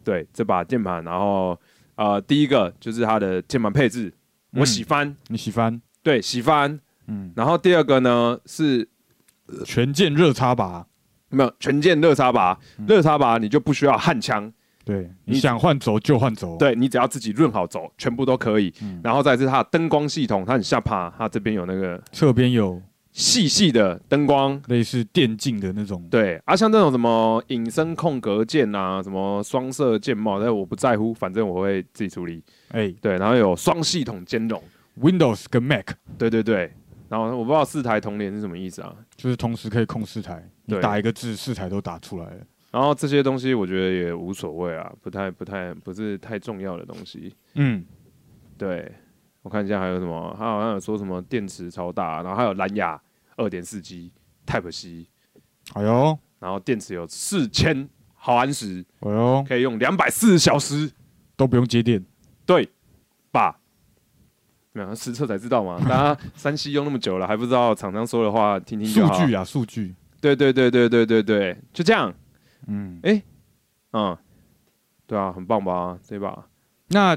[0.04, 1.58] 对，这把键盘，然后
[1.96, 4.12] 呃第一个就是它的键盘配置，
[4.52, 5.80] 我嗯喜欢，你喜欢？
[6.02, 6.78] 对，喜欢。
[7.06, 8.88] 嗯，然后第二个呢是
[9.64, 10.86] 全键热插拔。
[11.32, 14.52] 没有全键热插拔，嗯热插拔你就不需要焊枪。
[14.84, 18.74] 对，你你想换轴就换轴。，对你只要自己润好轴，全部都可以。
[18.82, 22.82] 嗯然后再是它的灯光系统，它很下趴，它这边有那个侧边有
[23.12, 24.60] 细细的灯光。
[24.68, 26.06] 类似电竞的那种。
[26.10, 32.42] 对啊，像这种什么隐身空格键啊，什么双色键帽，但我不在乎，反正我会自己处理。
[32.68, 34.62] 哎对，然后有双系统兼容。
[35.00, 36.72] ，Windows 跟 Mac 对对对，
[37.08, 38.94] 然后我不知道四台同联是什么意思啊。
[39.16, 42.38] 就是同时可以控四台，你对打一个字，四台都打出来了。
[42.70, 47.34] 然后这些东西我觉得也无所谓啊，不太不太不是太重要的东西。
[47.54, 47.84] 嗯，
[48.56, 48.92] 对，
[49.42, 53.00] 我看一下还有什么，他好像有说什么电池超大，然后还有蓝牙
[53.36, 54.12] 二点四 G
[54.46, 55.06] Type C，
[55.74, 60.90] 哎呦，然后电池有四千毫安时，哎呦，可以用两百四十小时，
[61.36, 62.04] 都不用接电。
[62.44, 62.68] 对
[63.30, 63.60] 吧？
[64.72, 69.14] 没有实测才知道嘛，大家 山西用那么久了，还不知道厂商说的话听听就好。
[69.14, 69.94] 数据啊，数据。
[70.20, 72.12] 对对对对对对对，就这样，
[72.66, 73.00] 嗯，
[73.92, 74.16] 嗯，
[75.06, 75.98] 对啊，很棒吧？
[76.02, 76.44] 这把
[76.88, 77.16] 那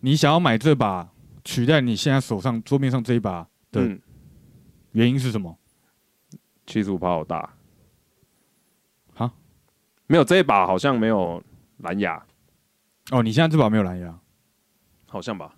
[0.00, 1.11] 你想要买这把
[1.44, 4.00] 取代你现在手上桌面上这一把的嗯，
[4.92, 5.58] 原因是什么？
[6.66, 7.52] 七十五帕好大，
[9.14, 9.32] 哈，
[10.06, 11.42] 没有这一把好像没有
[11.78, 12.24] 蓝牙，
[13.10, 14.16] 哦，你现在这把没有蓝牙，
[15.06, 15.54] 好像吧？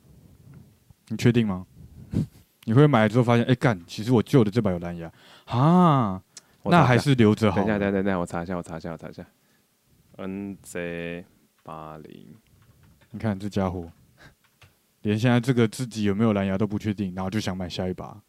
[1.09, 1.67] 你确定吗？
[2.65, 5.13] 你会买了之后发现，哎、干，其实我旧的这把有蓝牙
[5.45, 6.23] 啊，
[6.63, 7.79] 我查一下那还是留着好等一下，了。
[7.79, 9.27] 等一下，等一下，我查一下，我查一下，我查一下。
[10.17, 11.25] NZ
[11.63, 12.35] 八零，
[13.11, 13.91] 你看这家伙，
[15.05, 18.23] 连现在这个自己有没有蓝牙都不确定，然后就想买下一把。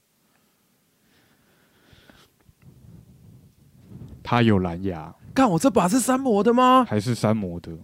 [4.21, 6.83] 它有蓝牙，干我这把是三模的吗？
[6.83, 7.77] 还是三模的？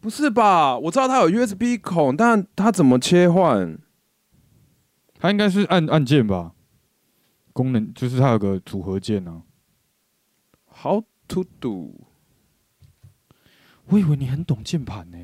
[0.00, 0.76] 不是吧？
[0.76, 3.78] 我知道它有 USB 孔，但它怎么切换？
[5.18, 6.52] 它应该是按按键吧？
[7.54, 9.44] 功能就是它有个组合键啊。
[10.82, 12.06] How to do？
[13.86, 15.18] 我以为你很懂键盘呢，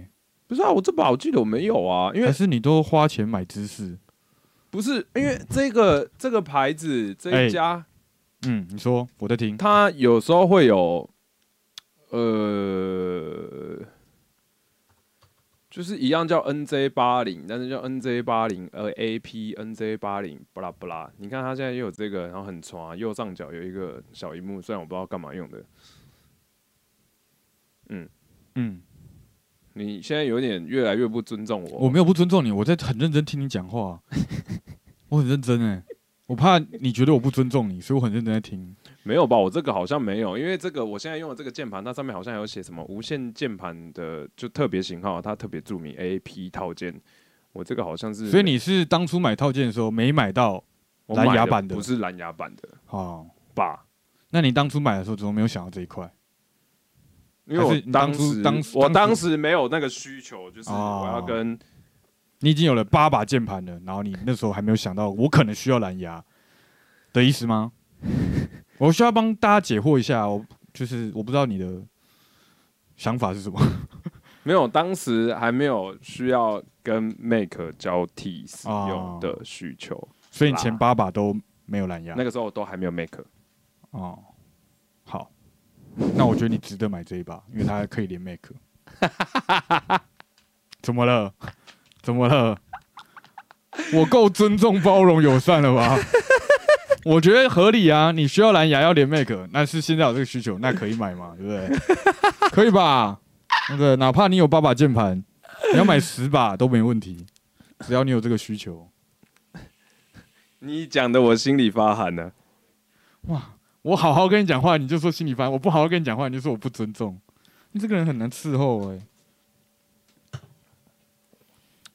[0.52, 3.96] 不是啊，我这把我记得我没有啊，因为还是你都花钱买知识？
[4.68, 7.86] 不是因为这个这个牌子这哎一家，
[8.46, 9.56] 嗯，你说我在听。
[9.56, 11.08] 它有时候会有，
[12.10, 13.78] 呃，
[15.70, 21.10] 就是一样叫 NJ 八零，但是叫 NJ 八零，呃，AP NJ 八零，不啦不啦。
[21.16, 25.64] 你看它现在又有这个，然后很长，右上角有一个小荧幕，虽然我不知道干嘛用的。
[27.88, 28.06] 嗯
[28.54, 28.82] 嗯，
[29.74, 31.78] 你现在有点越来越不尊重我。
[31.78, 34.00] 我没有不尊重你，我在很认真听你讲话，
[35.08, 35.82] 我很认真哎，
[36.26, 38.74] 我怕你觉得我不尊重你，所以我很认真在听。
[39.02, 39.36] 没有吧？
[39.36, 46.94] 我这个好像没有，因为这个我现在用的这个键盘，它上面好像有写什么无线键盘的就特别型号，它特别注明 AP 套件。
[47.52, 50.62] 我这个好像是，所以你是当初买套件的时候没买到
[51.08, 53.26] 蓝牙版的不是蓝牙版的哦？
[53.54, 53.84] 吧？
[54.30, 56.10] 那你当初买的时候怎么没有想到这一块？
[57.46, 61.58] 因为当时当时我当当时没有那个需求，就是哦我要跟
[62.40, 66.24] 你已经有了八把键盘了，然后你那时候还没有想到我可能需要蓝牙
[67.12, 67.72] 的意思吗？
[68.78, 71.82] 我需要帮大家解惑一下，我就是我不知道你的
[72.96, 73.60] 想法是什么。
[74.42, 80.08] 没有，当时还没有需要跟 Make 交替使用的需求。
[80.32, 82.14] 所以你前八把都没有蓝牙。
[82.16, 83.24] 那个时候都还没有 Make。
[83.92, 84.31] 哦，好，
[86.16, 88.40] 那我觉得你值得买这一把，因为它可以连 Mac。
[90.82, 91.32] 怎么了？
[92.02, 92.58] 怎么了？
[93.94, 95.98] 我够尊重、包容、友善了吧？
[97.04, 98.12] 我觉得合理啊。
[98.12, 101.34] 你需要蓝牙要连 Mac，那是现在有这个需求，那可以买嘛？
[101.38, 101.68] 对不对？
[102.50, 103.20] 可以吧？
[103.70, 103.96] 那个？
[103.96, 105.22] 哪怕你有八把键盘，
[105.72, 107.26] 你要买十把都没问题，
[107.80, 108.88] 只要你有这个需求。
[110.60, 112.32] 你讲的我心里发寒呢。
[113.22, 113.54] 哇！
[113.82, 117.20] 我好好跟你讲话，你就说心里烦；我不好好跟你讲话，你就说我不尊重。
[117.72, 118.98] 你这个人很难伺候哎、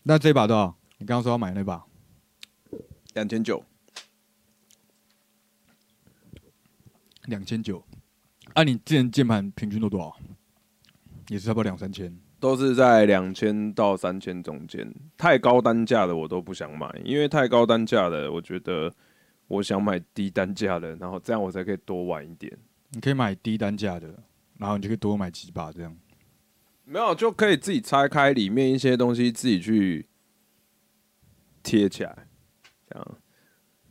[0.04, 0.76] 那这把多少？
[0.98, 1.86] 你刚刚说要买那把
[3.14, 3.64] 两千九，
[7.26, 7.84] 两千九，
[8.54, 10.16] 啊，你之前键盘平均都多少？
[11.30, 12.18] 也是差不多两三千。
[12.40, 14.94] 都是在两千到三千中间。
[15.18, 18.94] 太高单价的我都不想买，因为太高单价的，我觉得
[19.48, 22.52] 我想买低单价的，然后这样我才可以多玩一点。
[22.92, 24.08] 你可以买低单价的，
[24.58, 25.96] 然后你就可以多买几把这样。
[26.86, 30.08] 没有，就可以自己拆开里面一些东西，自己去
[31.62, 32.28] 贴起来。
[32.90, 33.18] 这样，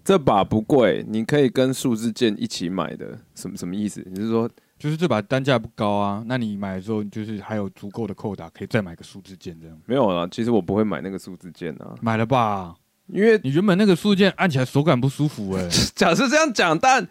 [0.03, 3.19] 这把不贵，你可以跟数字键一起买的。
[3.35, 4.03] 什么什么意思？
[4.11, 9.79] 你是说就是这把单价不高啊，那你买的时候就是还有足够的扣打，可以再买个数字键这样。
[9.85, 10.27] 没有啊？
[10.31, 12.75] 其实我不会买那个数字键啊，买了吧？
[13.09, 17.07] 因为你原本那个数字键按起来手感不舒服哎、 假设这样讲，但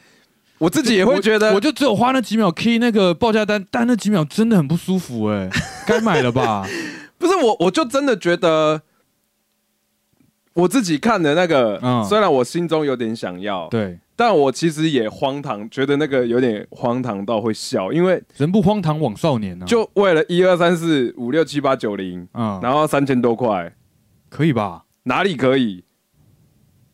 [0.58, 5.50] 我自己也会觉得，我，我就只有花那几秒 key 那个报价单，但那几秒真的很不舒服哎、
[5.88, 6.66] 该买了吧？
[7.18, 8.82] 不是我，我就真的觉得
[10.54, 23.74] 我自己看的那个，嗯虽然我心中有点想要，对，但我其实也荒唐，觉得那个有点荒唐到会笑，因为人不荒唐枉少年啊，就为了一二三四五六七八九零，嗯，然后三千多块，
[24.30, 24.84] 可以吧？
[25.04, 25.85] 哪里可以？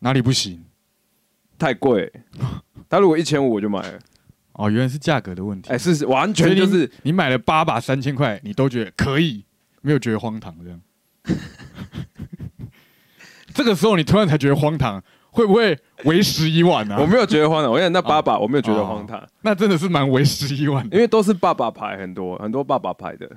[0.02, 0.64] 哪里不行？
[1.58, 2.12] 太贵。
[2.90, 4.00] 他如果一千五我就买了，
[4.54, 5.70] 哦，原来是价格的问题。
[5.70, 9.46] 哎、是是完全就是你买了八把三千块，你都觉得可以，
[9.82, 10.82] 没有觉得荒唐这样。
[13.54, 16.98] 这个时候你突然才觉得荒唐，会不会为时已晚啊？
[17.00, 20.96] 我没有觉得荒唐，我那八把我没有觉得荒唐，那真的是蛮为时已晚的。
[20.96, 23.30] 因为都是爸爸牌很多很多爸爸牌的，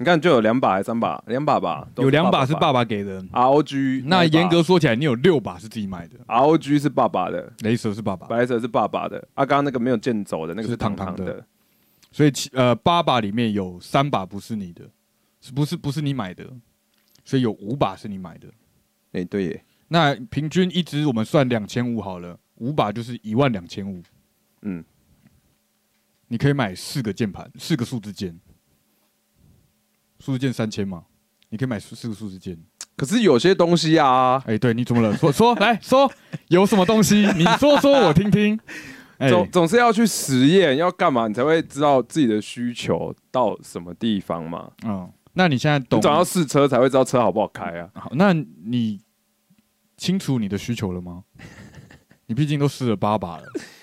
[0.00, 2.72] 你看就有两把还是三把，两把吧，都有两把是爸。
[2.72, 11.34] 爸给的，ROG，那严格说起来，你有六把是自己买的，ROG 是爸爸的，雷蛇是爸爸，白色是爸爸的，啊，刚刚那个没有剑走的那个是是糖糖糖糖的。
[11.34, 11.46] 的，
[12.10, 14.88] 所以其呃八把里面有三把不是你的，
[15.42, 16.46] 是不是不是你买的？
[17.26, 18.48] 所以有五把是你买的。
[19.12, 24.02] 哎、对耶，那平均一支我们算两千五好了，五把就是一万两千五。
[24.62, 24.82] 嗯，
[26.28, 28.34] 你可以买四个键盘，四个数字键，
[30.20, 31.02] 数字键三千嘛，
[31.48, 32.56] 你可以买四四个数字键。
[32.96, 35.16] 可是有些东西啊，哎、对，你怎么了？
[35.16, 36.10] 说 说来说，
[36.48, 37.26] 有什么东西？
[37.36, 38.58] 你说说我听听。
[39.18, 44.70] 哎、总总是要去实验，要干嘛，你才会知道自己的需求到什么地方嘛。
[44.86, 47.90] 嗯，那你现在懂你总要试车才会知道车好不好开啊。
[47.94, 48.98] 好，那你
[49.98, 51.24] 清楚你的需求了吗？
[52.26, 53.44] 你毕竟都试了八把了，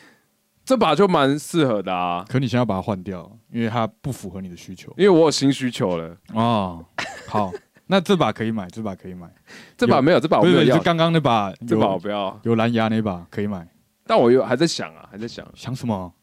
[0.68, 4.93] 这把就蛮适合的啊，可你现在要把它换掉，因为它不符合你的需求。
[4.97, 6.13] 因为我有新需求了。
[6.34, 6.86] 哦，
[7.26, 7.49] 好，
[7.88, 9.34] 那这把可以买，这把可以买。
[9.78, 12.38] 这把没有，这把我不是，没有要，是刚刚那把有，这把我不要。
[12.43, 13.65] 有蓝牙那把可以买。
[14.05, 16.13] 但我有还在想啊，还在想，想什么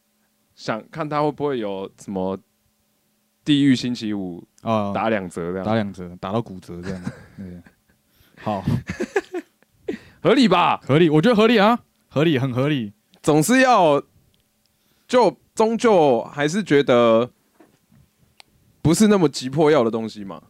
[0.53, 2.37] 想看它会不会有什么
[3.43, 4.93] 地狱星期五啊？
[4.93, 7.01] 打两折这样，打两折，打到骨折这样。
[7.35, 7.61] 对，
[8.43, 8.63] 好，
[10.21, 10.79] 合理吧？
[10.85, 11.79] 合理，我觉得合理啊，
[12.09, 12.93] 合理，很合理。
[13.23, 13.99] 总是要，
[15.07, 17.29] 就终究还是觉得
[18.81, 20.41] 不是那么急迫要的东西嘛。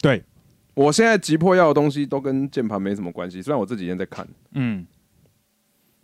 [0.00, 0.24] 对，
[0.74, 4.86] 我现在急迫要的东西都跟键盘没什么关系，虽然我这几天在看，嗯，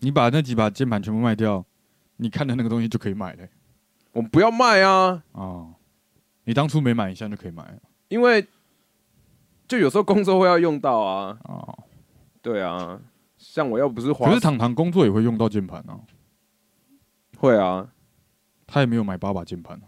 [0.01, 1.65] 你把那几把键盘全部卖掉，
[2.17, 3.47] 你看的那个东西就可以买了、
[4.13, 5.75] 我们不要卖啊，哦，
[6.45, 7.79] 你当初没买，你现在就可以买了。
[8.09, 8.47] 因为
[9.67, 11.39] 就有时候工作会要用到啊。
[11.45, 11.85] 哦，
[12.43, 13.01] 对啊，
[13.39, 15.99] 像我要不是花可是糖糖工作也会用到键盘啊，
[17.45, 17.87] 会啊，
[18.67, 19.77] 他也没有买八把键盘。
[19.77, 19.87] 啊，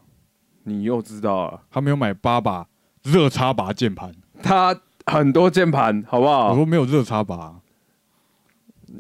[0.64, 2.66] 你又知道啊，他没有买八把
[3.02, 4.12] 热插拔键盘。
[4.42, 6.46] 他很多键盘好不好？
[6.46, 6.54] 我好？
[6.54, 7.57] 说没有热插拔，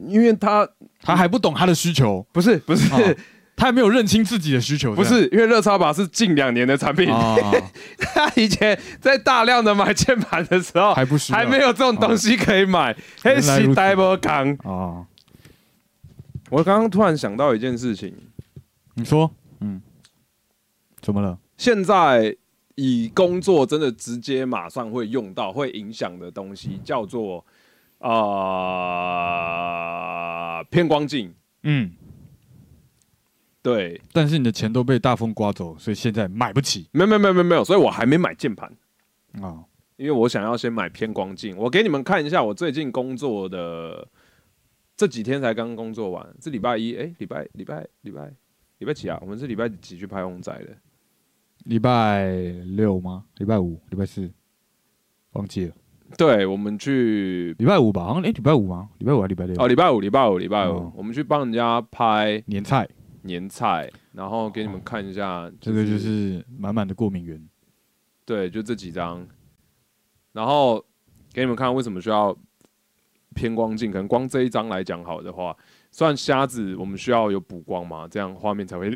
[0.06, 0.68] 因为他
[1.02, 3.14] 他还不懂他的需求，不是不是、哦
[3.58, 4.94] 他还没有认清自己的需求。
[4.94, 7.34] 不是，因为热插拔是近两年的产品，啊，
[7.96, 11.38] 他以前在大量的买键盘的时候，还不需要。
[11.38, 14.52] 还没有这种东西可以买，黑原来如此西呆不扛。
[14.64, 15.06] 啊。
[16.50, 18.14] 我刚刚突然想到一件事情，
[18.98, 19.30] 你说，
[19.60, 19.80] 嗯，
[21.00, 21.38] 怎么了？
[21.56, 22.36] 现在
[22.74, 27.46] 以工作真的直接马上会用到、会影响的东西，叫做
[27.98, 28.12] 啊、
[30.64, 31.92] 偏光镜嗯，
[33.62, 38.72] 对，但是你的钱都被大风刮走，所以现在买不起没有没有没有没有，所以我还没买键盘。
[39.40, 39.64] 啊。
[39.96, 44.06] 因为我想要先买偏光镜，我给你们看一下我最近工作的
[44.94, 48.30] 这几天才刚工作完，是礼拜一，哎、礼拜礼拜礼拜
[48.78, 49.18] 礼拜几啊？
[49.20, 50.76] 我们是礼拜几去拍翁仔的？
[51.64, 52.28] 礼拜
[52.76, 53.24] 六吗？
[53.38, 54.30] 礼拜五、礼拜四，
[55.32, 55.74] 忘记了。
[56.16, 58.88] 对，我们去礼拜五吧，好像哎，礼拜五吗？
[58.98, 59.60] 礼拜五还是礼拜六？
[59.60, 62.88] 哦，礼拜五，礼拜五，礼拜五，哦我们去帮人家拍年菜，
[63.22, 67.48] 年菜，然后给你们看一下、这个就是满满的过敏源。
[68.24, 69.26] 对，就这几张，
[70.32, 70.84] 然后
[71.32, 72.36] 给你们看为什么需要
[73.34, 73.90] 偏光镜。
[73.90, 75.56] 可能光这一张来讲好的话，
[75.96, 78.94] 虽然瞎子我们需要有补光嘛，这样画面才会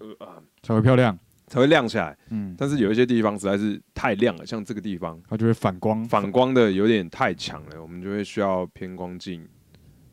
[0.00, 1.18] 呃啊才会漂亮。
[1.46, 2.14] 才会亮起来。
[2.28, 6.04] 嗯，但是有一些地方实在是太亮了，像这个地方它就会反光。
[6.04, 9.48] 反光的有点太强了，我们就会需要偏光镜，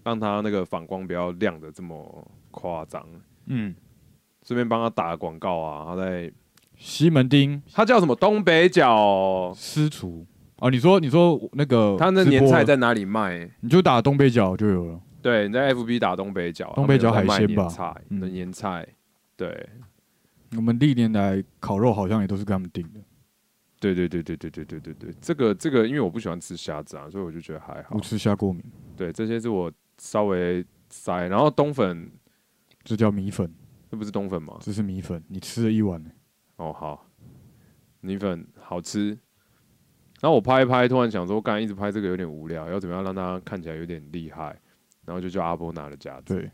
[0.05, 3.05] 让它那个反光不要亮的这么夸张。
[3.47, 3.76] 嗯，
[4.43, 6.32] 顺便帮他打个广告啊，他在
[6.78, 10.26] 西门町他叫什么东北角，私厨
[10.60, 13.51] 哦，你说你说那个他那年菜在哪里卖？
[13.60, 15.01] 你就打东北角就有了。
[15.28, 18.88] 对，你在 FB 打东北角，东北角海鲜吧菜嗯的年菜，
[19.36, 19.70] 对，
[20.56, 23.02] 我们历年来烤肉好像也都是跟他们订的，
[23.78, 28.00] 对对对对对对对对对，这个这个，因为我不喜欢吃虾子啊，所以我就觉得还好我。
[28.00, 28.64] 吃虾过敏，
[28.96, 32.10] 对，这些是我稍微塞，然后冬粉，
[32.86, 33.54] 这叫米粉，
[33.92, 34.56] 这不是冬粉吗？
[34.62, 36.10] 这是米粉，你吃了一碗呢。
[36.56, 37.06] 哦，好，
[38.00, 39.10] 米粉好吃。
[40.22, 44.58] 然后我拍一拍，突然想说，我刚才一直拍这个有点无聊，要怎么样让它看起来有点厉害？
[45.08, 46.36] 然后就叫阿波拿的架子。
[46.36, 46.51] 对，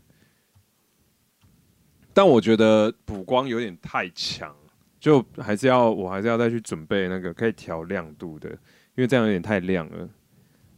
[2.14, 4.56] 但我觉得补光有点太强，
[4.98, 10.08] 就还是要我还是要再去准备那个可以调亮度的，因为这样有点太亮了，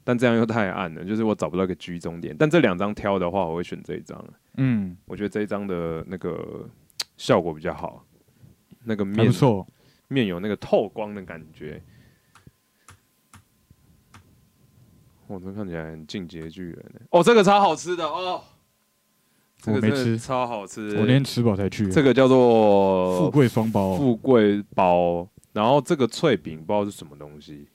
[0.02, 2.34] 但这样又太暗了，就是我找不到一个居中点。
[2.36, 4.24] 但这两张挑的话，我会选这一张，
[4.56, 6.68] 嗯，我觉得这一张的那个
[7.16, 8.04] 效果比较好，
[8.82, 9.30] 那个面。
[10.08, 11.82] 面有那个透光的感觉。
[15.28, 18.42] 我这看起来很进阶巨人欸哦，这个超好吃的哦，
[19.60, 20.18] 这个我没吃。
[20.18, 20.96] 超好吃。
[20.96, 27.66] 我那天吃饱才去的，这个叫做富贵双包，富贵包，然后这个脆饼不知道是什么东西，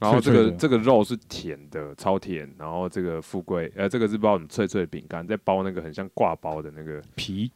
[0.00, 7.50] 然后这个这个肉是甜的，超甜，然后这个富贵呃这个是不知道什么脆脆的饼干，再包那个很像挂包的那个，皮？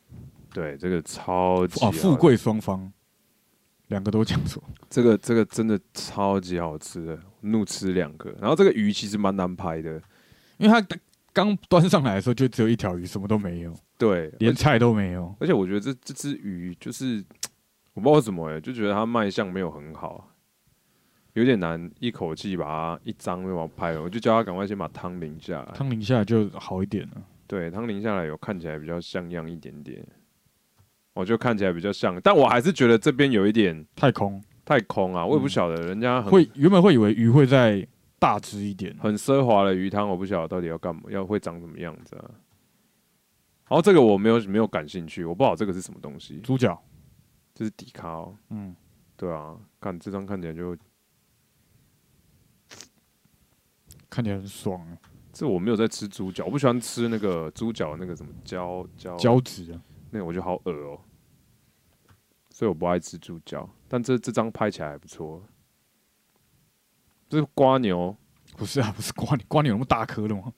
[0.52, 2.90] 对，这个超级哦，富贵双方，
[3.88, 4.62] 两个都讲错。
[4.88, 8.30] 这个这个真的超级好吃的，怒吃两个。
[8.40, 10.00] 然后这个鱼其实蛮难拍的，
[10.56, 10.86] 因为它
[11.32, 15.34] 刚端上来的时候就只有一条鱼，什么都没有，对，连菜都没有。
[15.38, 17.24] 而且我觉得这这只鱼就是
[17.94, 20.32] 我不知道为什么哎、就觉得它卖相没有很好，
[21.34, 24.02] 有点难一口气把它一张就把它拍了。
[24.02, 27.22] 我就叫他赶快先把汤淋下来，汤淋下来就好一点了。
[27.46, 30.04] 对，汤淋下来有看起来比较像样一点点，
[31.14, 37.88] 我就看起来比较像，但我还是觉得这边有一点太空太空啊，我也不晓得人家很会原本会以为鱼会再
[38.18, 42.28] 大只一点，很奢华的鱼汤，我不晓得到底要干嘛，要会长什么样子啊。
[43.66, 46.78] 然后这个我没有没有感兴趣，我不知道这个是什么东西，猪脚，
[47.54, 48.36] 这是底咖哦。
[48.50, 48.76] 嗯，
[49.16, 50.76] 对啊，看这张看起来就，
[54.10, 54.78] 看起来很爽。
[54.82, 54.98] 啊，
[55.32, 59.80] 这我没有在吃猪脚，我不喜欢吃那个猪脚那个什么胶胶胶质啊，
[60.10, 61.00] 那个我觉得好恶哦、
[62.58, 63.70] 所以我不爱吃猪脚。
[63.86, 65.40] 但这这张拍起来还不错，
[67.28, 68.16] 这是瓜牛，
[68.56, 70.52] 不是啊，不是瓜牛，瓜牛有那么大颗的吗？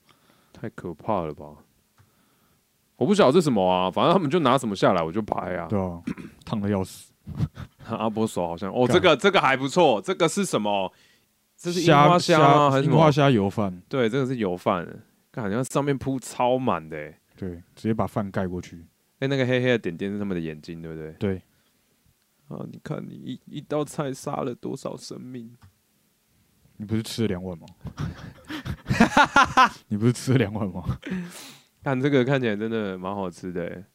[0.51, 1.45] 太可怕了吧！
[2.95, 5.67] 我不晓得这是什么啊，反正他们就拿什么下来我就拍啊。
[5.67, 6.01] 对啊，
[6.43, 7.11] 烫的要死。
[7.85, 10.91] 阿波手好像哦，这个这个还不错，这个是什么？
[11.55, 12.71] 这是樱虾花虾吗？
[12.71, 14.87] 还是什花虾油饭，对，这个是油饭，
[15.31, 17.15] 看好像上面铺超满的欸。
[17.37, 18.83] 对，直接把饭盖过去。
[19.19, 21.11] 哎，那个黑黑的点点是他们的眼睛，对不对？
[21.13, 21.41] 对，
[22.51, 25.55] 啊，你看你一一道菜杀了多少生命？
[26.77, 27.65] 你不是吃了两碗吗？
[29.87, 30.83] 你不是吃了两碗吗？
[31.83, 33.85] 看这个看起来真的蛮好吃的欸。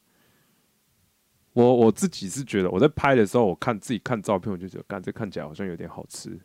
[1.53, 6.39] 我我自己是觉得我在拍的时候，我看自己看照片，我就觉得，干这看起来好像有点好吃。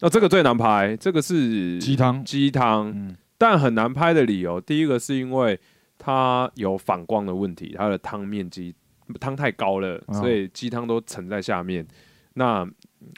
[0.00, 5.58] 那、这个最难拍，这个是鸡汤，鸡汤，嗯，但很难拍的理由，第一个是因为
[5.96, 8.74] 它有反光的问题，它的汤面积
[9.20, 11.86] 汤太高了，哦所以鸡汤都沉在下面。
[12.34, 12.68] 那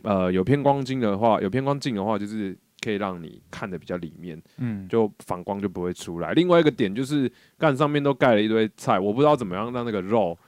[0.04, 6.32] 呃有偏光镜的话，有偏光镜的话，就是可以让你看的比较里面，嗯，就反光就不会出来。
[6.34, 10.38] 另外一个点就是，干上面都盖了一堆菜，我不知道怎么样让那个肉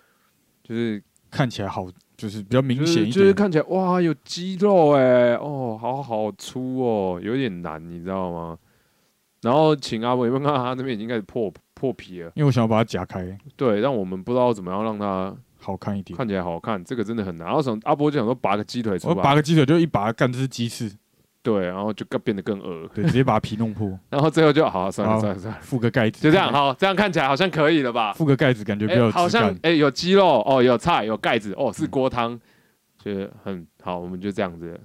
[0.63, 1.87] 就是看起来好，
[2.17, 3.13] 就是比较明显一点。
[3.13, 8.59] 就是看起来哇有肌肉哎、哦好好粗哦，有点难，你知道吗？
[9.43, 11.51] 然后请阿伟有没有看到他那边已经开始破
[11.81, 12.31] 破皮了。
[12.35, 16.15] 因为我想要把它夹开，对，但我们不知道怎么样让它好看一点。
[16.15, 17.49] 看起来好看，这个真的很难。
[17.49, 20.93] 然后阿波就想说拔个鸡腿出我来，拔个鸡腿就一拔，干这是鸡翅，
[21.43, 28.13] 对，然后就更变得更恶，对，直接把皮弄破， 然后最后就好算了好算了算了，覆个盖子，就这样，好，这样看起来好像可以了吧？
[28.13, 29.49] 覆个盖子，感觉比较好质感。
[29.49, 32.39] 像哎、有鸡肉哦，有菜有盖子哦，是锅汤，
[33.03, 34.79] 觉得很好，我们就这样子。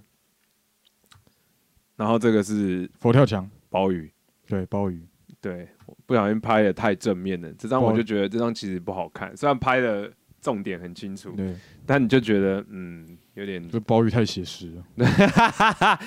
[1.97, 4.11] 然后这个是佛跳墙，鲍鱼，
[4.47, 5.07] 对，鲍鱼，
[5.39, 5.69] 对，
[6.05, 10.11] 不小心拍的太正面了，这张我就觉得这张其实不好看，虽然拍的
[10.41, 11.55] 重点很清楚，对，
[11.85, 14.83] 但你就觉得嗯有点，这鲍鱼太写实了。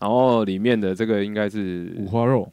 [0.00, 2.52] 然后里面的这个应该是五花肉，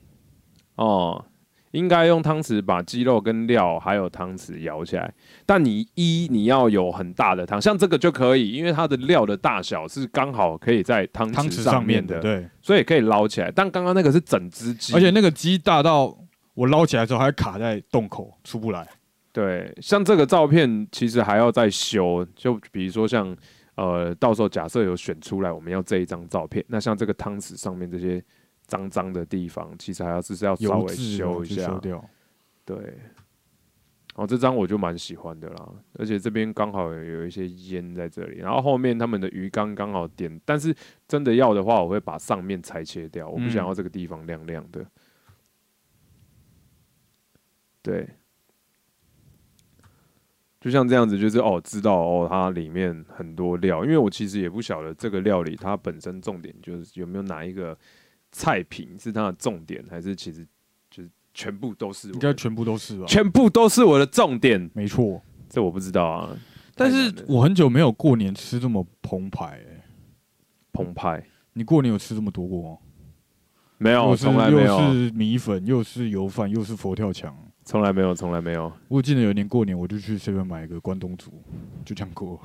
[0.76, 1.26] 哦，
[1.72, 5.14] 应该用汤匙把鸡肉跟料还有汤匙舀起来。
[5.46, 13.52] 但你一你要有很大的汤，像这个就可以，因为它的料的大小是刚好可以在汤匙汤匙上面的，上面的，对，所以可以捞起来。
[13.52, 16.18] 但刚刚那个是整只鸡，而且那个鸡大到
[16.54, 18.88] 我捞起来之后还卡在洞口出不来。
[19.34, 23.34] 对，像这个照片其实还要再修，就比如说像
[23.76, 28.22] 呃，到时候假设有选出来，我们要这一张照片，那像这个汤匙上面这些
[28.68, 32.04] 脏脏的地方，其实还要就是要稍微修一下掉，
[32.66, 32.76] 对，
[34.16, 40.76] 哦，这张我就蛮喜欢的啦，而且这边刚好有有一些烟在这里，然后后面他们的鱼缸刚好点，但是
[41.08, 44.86] 真的要的话，我会把上面裁切掉，我不想嗯要这个地方亮亮的。
[47.82, 48.08] 对，
[50.60, 57.76] 就像这样子，就是哦，知道哦，它里面很多料，因为我其实也不晓得这个料理它本身重点就是有没有哪一个
[58.32, 60.48] 菜品是它的重点，还是其实
[60.90, 63.06] 就是全部都是我应该全部都是吧？
[63.08, 65.22] 全部都是我的重点，没错。
[65.50, 66.38] 这我不知道啊。
[66.76, 69.84] 但是太难了我很久没有过年吃这么澎湃、欸，
[70.72, 72.78] 澎湃你过年有吃这么多过吗？
[73.78, 77.36] 没有，又是从来没有又，是米粉，又是油饭，又是佛跳墙。
[77.72, 78.70] 从来没有，从来没有。
[78.90, 81.32] 我记得有一年过年，我就去 seven 买一个关东煮，
[81.86, 82.38] 就这样过。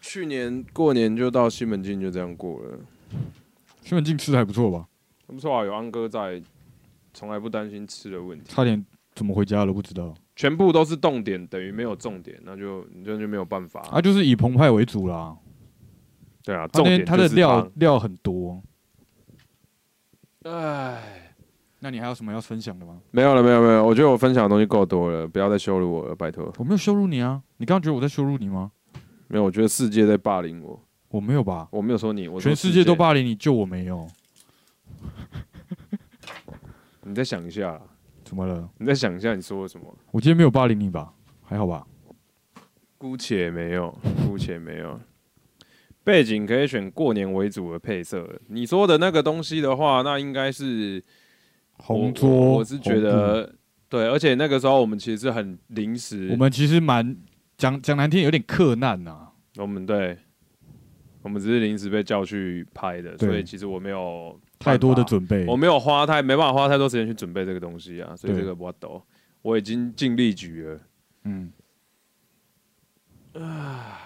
[0.00, 2.78] 去年过年就到西门町，就这样过了，
[3.82, 4.88] 西门庆吃的还不错吧？
[5.26, 6.42] 不错啊，有安哥在，
[7.12, 8.46] 从来不担心吃的问题。
[8.54, 8.82] 差点
[9.14, 10.14] 怎么回家了不知道。
[10.34, 13.82] 全部都是动点，等于没有重点，那就你就就没有办法。
[13.90, 15.36] 啊，就是以澎湃为主啦。
[16.42, 17.70] 对啊，重点就是它的料。
[17.74, 18.62] 料很多。
[20.44, 21.23] 唉，
[21.84, 22.98] 那你还有什么要分享的吗？
[23.10, 26.50] 没有了，没有没有，我觉得我分享的东西够多了，不要再羞辱我了，拜托。
[26.56, 27.42] 我没有羞辱你啊！
[27.58, 28.72] 你刚刚觉得我在羞辱你吗？
[29.28, 30.80] 没有，我觉得世界在霸凌我，
[31.10, 31.68] 我没有吧？
[31.70, 32.94] 我没有说你，我全世界都。
[32.94, 34.08] 霸凌你，就我没有。
[37.04, 37.82] 你再想一下啦，
[38.24, 38.66] 怎么了？
[38.78, 39.94] 你再想一下你说了什么。
[40.10, 41.12] 我今天没有霸凌你吧？
[41.42, 41.86] 还好吧？
[42.96, 43.94] 姑且没有，
[44.26, 44.98] 姑且没有。
[46.02, 48.40] 背景可以选过年为主的配色。
[48.48, 51.04] 你说的那个东西的话，那应该是
[51.78, 53.54] 红桌，我我是觉得
[53.88, 57.16] 对，而且那个时候我们其实是很临时，我们其实蛮
[57.56, 60.18] 讲讲难听，有点克难呐、我们对，
[61.22, 65.56] 我们只是临时被叫去拍的，所以其实我没有太多的准备我。
[65.56, 69.02] 没有花太没办法花太多时间去准备这个东西啊，所以这个我抖，
[69.42, 70.80] 我已经尽力举了。
[71.24, 71.52] 嗯。
[73.34, 73.98] 啊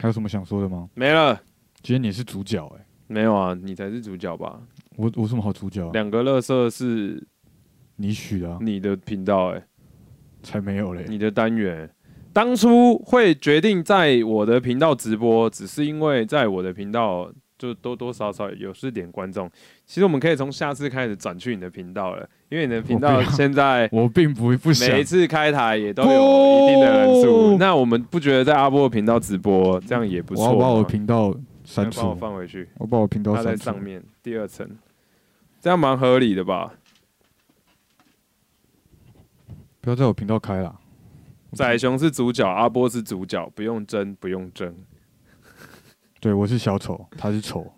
[0.00, 0.88] 还有什么想说的吗？
[0.94, 1.34] 没了，
[1.82, 4.60] 今天你是主角哎、没有啊，你才是主角吧？
[4.98, 5.90] 我我有什么好主角啊？
[5.92, 7.24] 两个乐色是
[7.96, 9.62] 你许的、啊，你的频道、欸，
[10.42, 11.04] 才没有嘞。
[11.08, 11.88] 你的单元。
[12.32, 19.48] 当初会决定在我的频道直播，只是因为在我的频道就多多少少有是点观众。
[19.86, 27.56] 其实我们可以从下次开始转去你的频道了，因为你的频道现在 我并不不想每一次开台也都有一定的人数。
[27.56, 30.50] 那我们不觉得在阿波的频道直播这样也不错吗？
[30.50, 31.32] 我要把我的频道
[31.64, 33.56] 删除，放回去，我把我频道放在。
[33.56, 34.68] 上面第二层，
[35.60, 36.74] 这样蛮合理的吧？
[39.80, 40.80] 不要在我频道开了。
[41.52, 44.74] 仔熊是主角，阿波是主角，不用争，不用争。
[46.20, 47.72] 对，我是小丑，他是丑。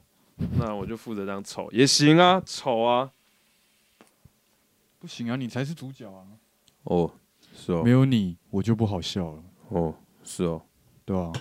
[0.57, 3.11] 那我就负责当丑也行啊，丑啊。
[4.99, 6.27] 不行啊，你才是主角啊！
[6.85, 7.11] 哦，
[7.55, 9.95] 是哦没，有你，我就不好笑了，哦，
[10.25, 10.61] 是哦，
[11.05, 11.33] 对吧、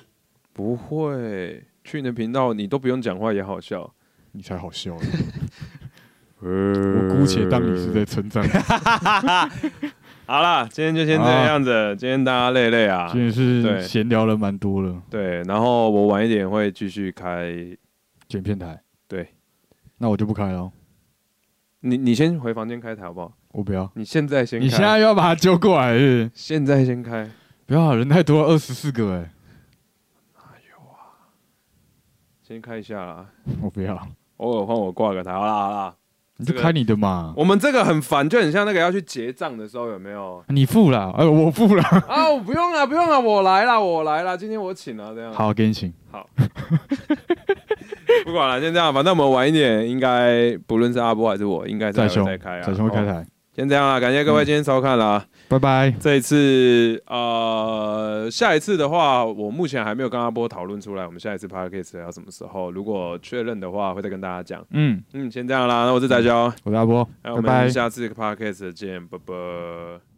[0.53, 1.65] 不会。
[1.83, 3.93] 去你的频道，你都不用讲话也好笑。
[4.31, 5.01] 你才好笑了。
[6.41, 8.43] 我我姑且当你是在称赞。
[10.25, 11.95] 好啦，今天就先这个样子。
[11.97, 15.41] 今天大家累累啊今，天是闲聊了蛮多了，对。
[15.43, 17.53] 然后我晚一点会继续开。
[18.27, 18.79] 剪片台。
[19.07, 19.27] 对，
[19.97, 20.71] 那我就不开了哦，
[21.79, 23.33] 你你先回房间开台好不好？
[23.53, 23.89] 我不要。
[23.95, 24.65] 你现在先开。
[24.65, 27.27] 你现在又要把他揪过来是现在先开。
[27.65, 29.31] 不要啊，人太多了，二十四个哎，
[32.43, 33.25] 先开一下啦。
[33.61, 33.95] 我不要。
[34.37, 35.98] 偶尔换我挂个台，好啦好啦，这个
[36.39, 40.41] 你就开你的嘛，我们这个很烦，就很像那个要去结账的时候，有没有？
[40.47, 45.33] 你付了，呃，我付了， 啊，我不用了，不用了，我来了，我来了，今天我请了，这样。
[45.33, 45.93] 好，给你请。
[46.09, 46.25] 好
[48.25, 52.61] 不管了，先这样，反正我们晚一点，应该不论是阿波还是我，应该再兄再再开啊。
[52.61, 53.25] 仔兄会开哦台，
[53.59, 55.25] 先这样啦，感谢各位今天收看啦。
[55.49, 55.93] 拜拜。
[55.99, 62.71] 这一次，呃，下一次的话，我目前还没有跟阿波讨论出来，我们下一次 podcast 要什么时候？
[62.71, 64.65] 如果确认的话，会再跟大家讲。
[64.69, 70.08] 嗯，嗯，先这样啦，那我是翟娇，我是阿波，那我们下次 podcast 见，拜拜。